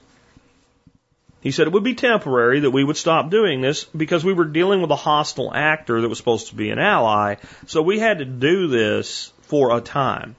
[1.43, 4.47] He said it would be temporary that we would stop doing this because we were
[4.47, 7.37] dealing with a hostile actor that was supposed to be an ally.
[7.67, 10.35] So we had to do this for a time.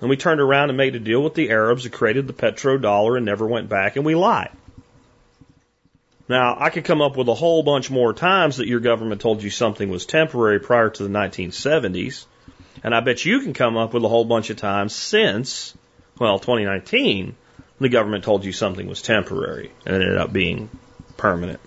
[0.00, 3.16] And we turned around and made a deal with the Arabs that created the petrodollar
[3.16, 4.50] and never went back and we lied.
[6.28, 9.42] Now, I could come up with a whole bunch more times that your government told
[9.42, 12.26] you something was temporary prior to the 1970s.
[12.84, 15.74] And I bet you can come up with a whole bunch of times since,
[16.18, 17.34] well, 2019,
[17.80, 20.70] the government told you something was temporary and ended up being
[21.16, 21.60] permanent.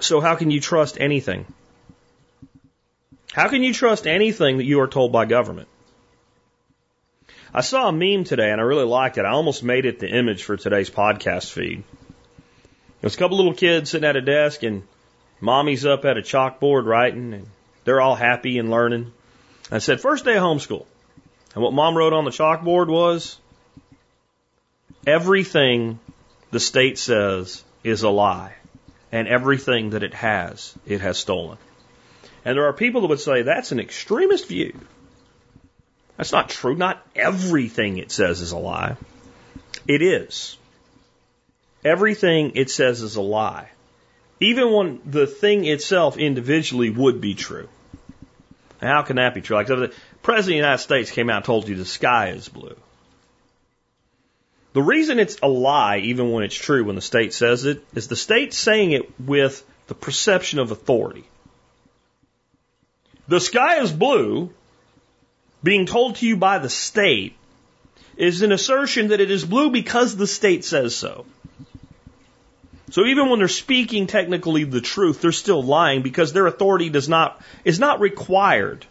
[0.00, 1.46] So how can you trust anything?
[3.32, 5.68] How can you trust anything that you are told by government?
[7.52, 9.24] I saw a meme today and I really liked it.
[9.24, 11.84] I almost made it the image for today's podcast feed.
[13.00, 14.82] There's a couple little kids sitting at a desk and
[15.40, 17.46] mommy's up at a chalkboard writing and
[17.84, 19.12] they're all happy and learning.
[19.70, 20.84] I said, first day of homeschool.
[21.54, 23.38] And what mom wrote on the chalkboard was,
[25.06, 25.98] everything
[26.50, 28.54] the state says is a lie.
[29.12, 31.58] And everything that it has, it has stolen.
[32.44, 34.78] And there are people that would say that's an extremist view.
[36.16, 36.76] That's not true.
[36.76, 38.96] Not everything it says is a lie.
[39.88, 40.56] It is.
[41.84, 43.70] Everything it says is a lie.
[44.40, 47.68] Even when the thing itself individually would be true.
[48.80, 49.56] How can that be true?
[49.56, 52.48] Like the President of the United States came out and told you the sky is
[52.48, 52.76] blue.
[54.72, 58.08] The reason it's a lie, even when it's true when the state says it, is
[58.08, 61.24] the state saying it with the perception of authority.
[63.26, 64.50] The sky is blue,
[65.62, 67.36] being told to you by the state,
[68.16, 71.26] is an assertion that it is blue because the state says so.
[72.90, 77.08] So even when they're speaking technically the truth, they're still lying because their authority does
[77.08, 78.84] not, is not required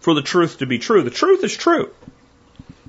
[0.00, 1.02] for the truth to be true.
[1.02, 1.90] The truth is true.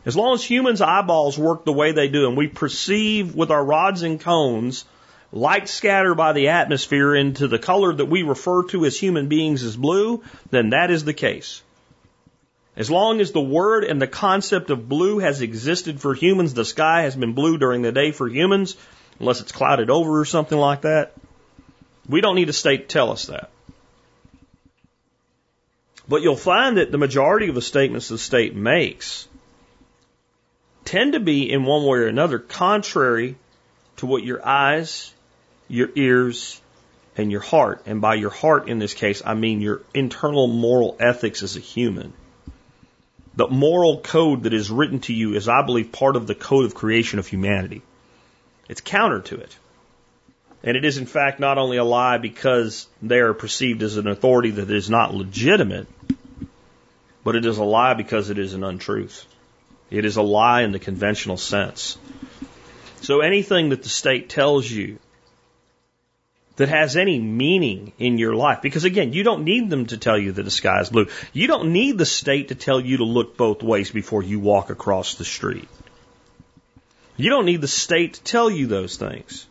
[0.05, 3.63] As long as humans' eyeballs work the way they do and we perceive with our
[3.63, 4.85] rods and cones
[5.31, 9.63] light scattered by the atmosphere into the color that we refer to as human beings
[9.63, 11.61] as blue, then that is the case.
[12.75, 16.63] As long as the word and the concept of blue has existed for humans, the
[16.63, 18.77] sky has been blue during the day for humans,
[19.19, 21.13] unless it's clouded over or something like that.
[22.07, 23.49] We don't need a state to tell us that.
[26.07, 29.27] But you'll find that the majority of the statements the state makes
[30.85, 33.35] tend to be, in one way or another, contrary
[33.97, 35.13] to what your eyes,
[35.67, 36.61] your ears,
[37.17, 40.95] and your heart, and by your heart in this case, I mean your internal moral
[40.99, 42.13] ethics as a human.
[43.35, 46.65] The moral code that is written to you is, I believe, part of the code
[46.65, 47.81] of creation of humanity.
[48.69, 49.57] It's counter to it.
[50.63, 54.07] And it is, in fact, not only a lie because they are perceived as an
[54.07, 55.87] authority that is not legitimate,
[57.23, 59.25] but it is a lie because it is an untruth.
[59.89, 61.97] It is a lie in the conventional sense.
[63.01, 64.99] So anything that the state tells you
[66.57, 70.17] that has any meaning in your life, because again, you don't need them to tell
[70.17, 71.07] you that the sky is blue.
[71.31, 74.71] You don't need the state to tell you to look both ways before you walk
[74.71, 75.69] across the street.
[77.17, 79.47] You don't need the state to tell you those things.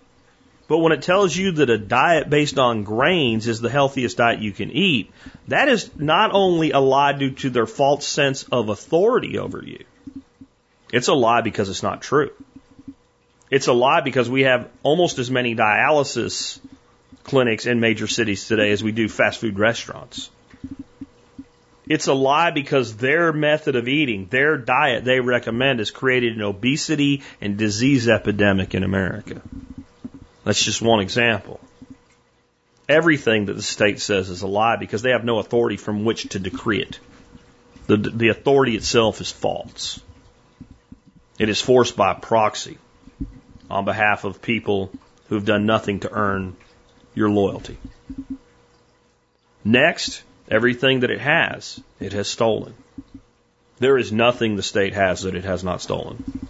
[0.69, 4.41] But when it tells you that a diet based on grains is the healthiest diet
[4.41, 5.13] you can eat,
[5.49, 9.85] that is not only a lie due to their false sense of authority over you.
[10.93, 12.31] It's a lie because it's not true.
[13.51, 16.59] It's a lie because we have almost as many dialysis
[17.23, 20.31] clinics in major cities today as we do fast food restaurants.
[21.89, 26.43] It's a lie because their method of eating, their diet they recommend has created an
[26.43, 29.41] obesity and disease epidemic in America.
[30.45, 31.61] That's just one example.
[32.89, 36.29] Everything that the state says is a lie because they have no authority from which
[36.31, 36.99] to decree it.
[37.87, 40.01] The, the authority itself is false.
[41.39, 42.79] It is forced by proxy
[43.71, 44.91] on behalf of people
[45.29, 46.57] who've done nothing to earn
[47.15, 47.77] your loyalty.
[49.65, 52.75] Next, Everything that it has, it has stolen.
[53.79, 56.49] There is nothing the state has that it has not stolen.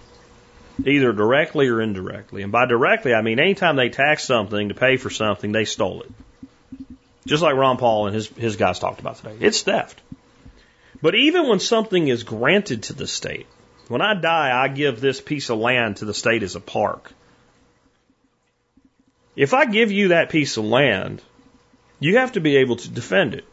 [0.84, 2.42] Either directly or indirectly.
[2.42, 6.02] And by directly, I mean anytime they tax something to pay for something, they stole
[6.02, 6.10] it.
[7.26, 9.36] Just like Ron Paul and his, his guys talked about today.
[9.40, 10.00] It's theft.
[11.02, 13.46] But even when something is granted to the state,
[13.88, 17.12] when I die, I give this piece of land to the state as a park.
[19.34, 21.22] If I give you that piece of land,
[22.00, 23.44] you have to be able to defend it.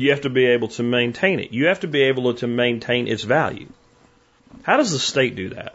[0.00, 1.52] You have to be able to maintain it.
[1.52, 3.68] You have to be able to maintain its value.
[4.62, 5.74] How does the state do that?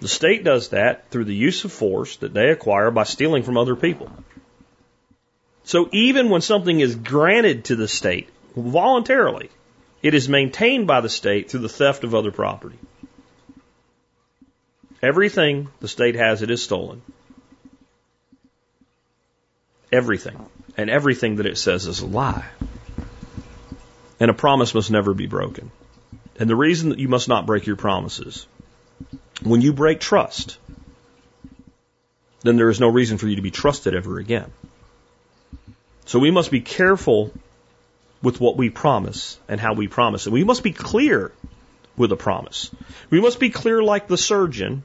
[0.00, 3.56] The state does that through the use of force that they acquire by stealing from
[3.56, 4.10] other people.
[5.64, 9.48] So even when something is granted to the state voluntarily,
[10.02, 12.78] it is maintained by the state through the theft of other property.
[15.02, 17.00] Everything the state has, it is stolen.
[19.90, 20.36] Everything.
[20.76, 22.44] And everything that it says is a lie.
[24.20, 25.70] And a promise must never be broken.
[26.38, 28.46] And the reason that you must not break your promises,
[29.42, 30.58] when you break trust,
[32.42, 34.52] then there is no reason for you to be trusted ever again.
[36.04, 37.32] So we must be careful
[38.22, 40.32] with what we promise and how we promise it.
[40.32, 41.32] We must be clear
[41.96, 42.70] with a promise.
[43.10, 44.82] We must be clear like the surgeon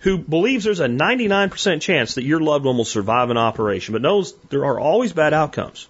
[0.00, 4.02] who believes there's a 99% chance that your loved one will survive an operation, but
[4.02, 5.86] knows there are always bad outcomes.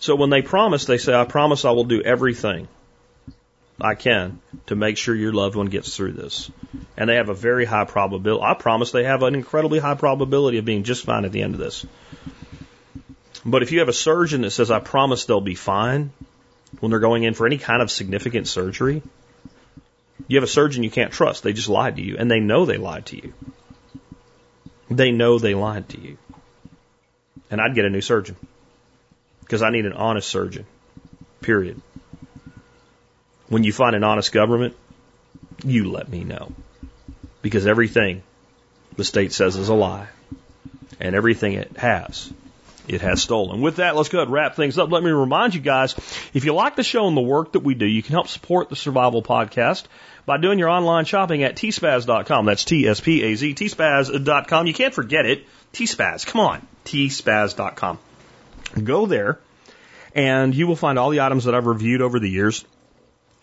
[0.00, 2.68] So when they promise, they say, I promise I will do everything
[3.78, 6.50] I can to make sure your loved one gets through this.
[6.96, 8.42] And they have a very high probability.
[8.42, 11.54] I promise they have an incredibly high probability of being just fine at the end
[11.54, 11.84] of this.
[13.44, 16.12] But if you have a surgeon that says, I promise they'll be fine
[16.80, 19.02] when they're going in for any kind of significant surgery,
[20.28, 21.42] you have a surgeon you can't trust.
[21.42, 23.34] They just lied to you, and they know they lied to you.
[24.90, 26.16] They know they lied to you.
[27.50, 28.36] And I'd get a new surgeon
[29.50, 30.64] because I need an honest surgeon,
[31.40, 31.82] period.
[33.48, 34.76] When you find an honest government,
[35.64, 36.52] you let me know.
[37.42, 38.22] Because everything
[38.94, 40.06] the state says is a lie.
[41.00, 42.32] And everything it has
[42.86, 43.60] it has stolen.
[43.60, 44.92] With that, let's go ahead and wrap things up.
[44.92, 45.96] Let me remind you guys,
[46.32, 48.68] if you like the show and the work that we do, you can help support
[48.68, 49.82] the Survival Podcast
[50.26, 52.46] by doing your online shopping at tspaz.com.
[52.46, 54.66] That's T-S-P-A-Z, tspaz.com.
[54.68, 55.44] You can't forget it.
[55.72, 57.98] Tspaz, come on, tspaz.com.
[58.82, 59.40] Go there
[60.14, 62.64] and you will find all the items that I've reviewed over the years.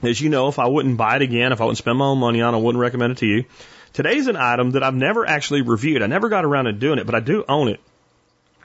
[0.02, 2.20] As you know, if I wouldn't buy it again, if I wouldn't spend my own
[2.20, 3.46] money on it, I wouldn't recommend it to you.
[3.94, 6.04] Today's an item that I've never actually reviewed.
[6.04, 7.80] I never got around to doing it, but I do own it.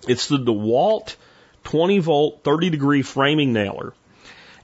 [0.06, 1.16] It's the DeWalt
[1.64, 3.94] 20 volt 30 degree framing nailer.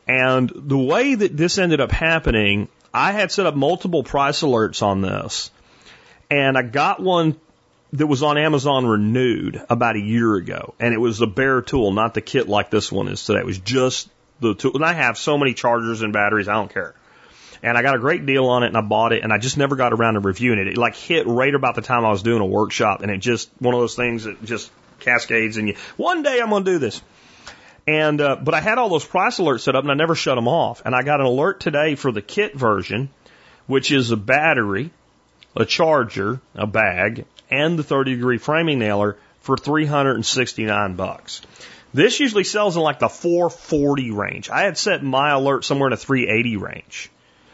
[0.06, 4.82] And the way that this ended up happening, I had set up multiple price alerts
[4.82, 5.50] on this.
[6.30, 7.36] And I got one
[7.92, 10.74] that was on Amazon renewed about a year ago.
[10.78, 13.40] And it was a bare tool, not the kit like this one is today.
[13.40, 14.10] It was just
[14.40, 14.72] the tool.
[14.74, 16.94] And I have so many chargers and batteries, I don't care.
[17.62, 19.56] And I got a great deal on it and I bought it and I just
[19.56, 20.68] never got around to reviewing it.
[20.68, 23.50] It like hit right about the time I was doing a workshop and it just,
[23.58, 24.70] one of those things that just
[25.00, 27.02] cascades and you, one day I'm going to do this.
[27.86, 30.36] And, uh, but I had all those price alerts set up and I never shut
[30.36, 30.82] them off.
[30.84, 33.08] And I got an alert today for the kit version,
[33.66, 34.90] which is a battery,
[35.58, 41.42] a charger, a bag, and the 30 degree framing nailer for 369 bucks.
[41.92, 44.50] This usually sells in like the 440 range.
[44.50, 47.10] I had set my alert somewhere in the 380 range.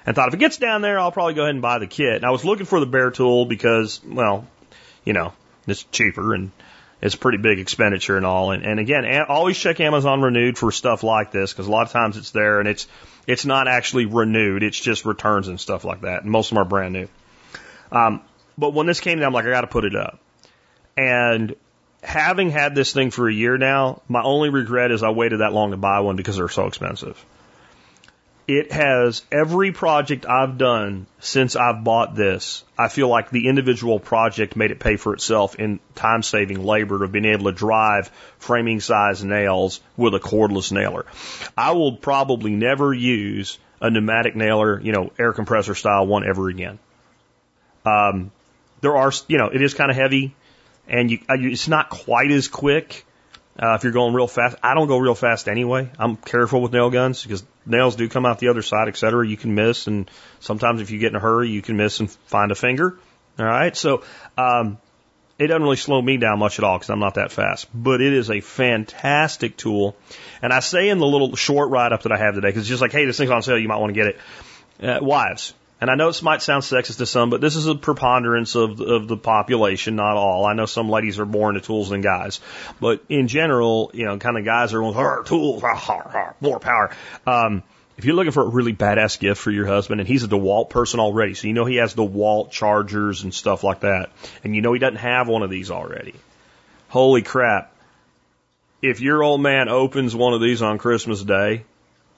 [0.07, 2.17] And thought if it gets down there, I'll probably go ahead and buy the kit.
[2.17, 4.47] And I was looking for the bare tool because, well,
[5.05, 5.33] you know,
[5.67, 6.51] it's cheaper and
[7.01, 8.51] it's a pretty big expenditure and all.
[8.51, 11.93] And, and again, always check Amazon renewed for stuff like this because a lot of
[11.93, 12.87] times it's there and it's
[13.27, 14.63] it's not actually renewed.
[14.63, 16.23] It's just returns and stuff like that.
[16.23, 17.09] And most of them are brand new.
[17.95, 18.23] Um,
[18.59, 20.19] but when this came down, I'm like, I got to put it up.
[20.97, 21.55] And
[22.03, 25.53] having had this thing for a year now, my only regret is I waited that
[25.53, 27.25] long to buy one because they're so expensive
[28.47, 32.63] it has every project I've done since I've bought this.
[32.79, 37.03] I feel like the individual project made it pay for itself in time saving labor
[37.03, 38.09] of being able to drive
[38.39, 41.07] framing size nails with a cordless nailer.
[41.57, 46.49] I will probably never use a pneumatic nailer, you know, air compressor style one ever
[46.49, 46.79] again.
[47.85, 48.31] Um,
[48.81, 50.35] there are, you know, it is kind of heavy
[50.87, 53.05] and you, it's not quite as quick
[53.57, 55.89] uh, if you're going real fast, I don't go real fast anyway.
[55.99, 59.27] I'm careful with nail guns because nails do come out the other side, et cetera.
[59.27, 62.11] You can miss, and sometimes if you get in a hurry, you can miss and
[62.11, 62.99] find a finger.
[63.39, 64.03] All right, so
[64.37, 64.79] um,
[65.39, 67.69] it doesn't really slow me down much at all because I'm not that fast.
[67.73, 69.97] But it is a fantastic tool,
[70.43, 72.69] and I say in the little short write up that I have today because it's
[72.69, 74.19] just like, hey, this thing's on sale, you might want to get it.
[74.83, 77.75] Uh, wives, and I know this might sound sexist to some, but this is a
[77.75, 80.47] preponderance of of the population, not all.
[80.47, 82.41] I know some ladies are more into tools than guys,
[82.81, 85.63] but in general, you know, kind of guys are on tools,
[86.41, 86.91] more power.
[87.27, 87.63] Um,
[87.97, 90.71] if you're looking for a really badass gift for your husband, and he's a DeWalt
[90.71, 94.11] person already, so you know he has DeWalt chargers and stuff like that,
[94.43, 96.15] and you know he doesn't have one of these already.
[96.89, 97.73] Holy crap!
[98.81, 101.65] If your old man opens one of these on Christmas Day,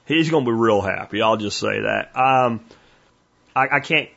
[0.05, 1.21] he's going to be real happy.
[1.21, 2.11] I'll just say that.
[2.15, 2.61] Um,
[3.57, 4.09] I, I can't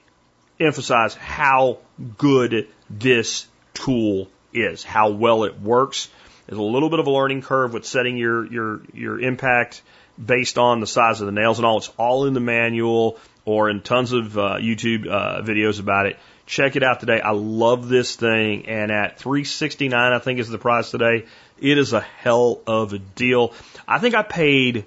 [0.58, 1.78] emphasize how
[2.18, 6.08] good this tool is, how well it works.
[6.46, 9.82] There's a little bit of a learning curve with setting your your your impact
[10.22, 11.78] based on the size of the nails and all.
[11.78, 16.18] It's all in the manual or in tons of uh, YouTube uh, videos about it.
[16.44, 17.20] Check it out today.
[17.20, 21.26] I love this thing, and at 369, I think is the price today.
[21.60, 23.54] It is a hell of a deal.
[23.86, 24.84] I think I paid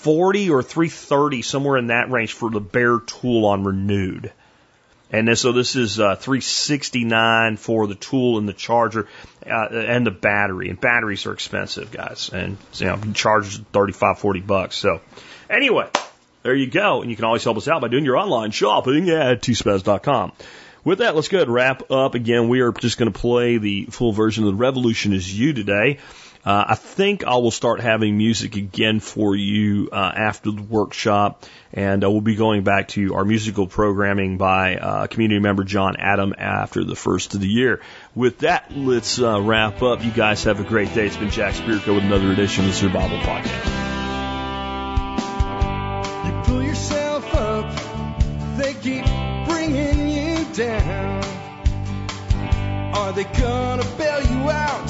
[0.00, 4.32] 340 or 330 somewhere in that range for the bare tool on renewed.
[5.12, 9.08] And so this is uh, 369 for the tool and the charger
[9.44, 10.68] uh, and the battery.
[10.68, 12.30] And batteries are expensive, guys.
[12.32, 14.76] And you know, chargers 35, 40 bucks.
[14.76, 15.00] So
[15.48, 15.88] anyway,
[16.42, 17.02] there you go.
[17.02, 20.32] And you can always help us out by doing your online shopping at tspaz.com.
[20.84, 22.14] With that, let's go ahead and wrap up.
[22.14, 25.52] Again, we are just going to play the full version of The Revolution is You
[25.52, 25.98] today.
[26.44, 31.44] Uh, I think I will start having music again for you uh, after the workshop,
[31.74, 35.96] and uh, we'll be going back to our musical programming by uh, community member John
[35.98, 37.82] Adam after the first of the year.
[38.14, 40.02] With that, let's uh, wrap up.
[40.02, 41.06] You guys have a great day.
[41.06, 43.66] It's been Jack Spirko with another edition of the Survival Podcast.
[46.24, 47.70] You pull yourself up,
[48.56, 49.04] they keep
[49.46, 51.22] bringing you down.
[52.94, 54.89] Are they gonna bail you out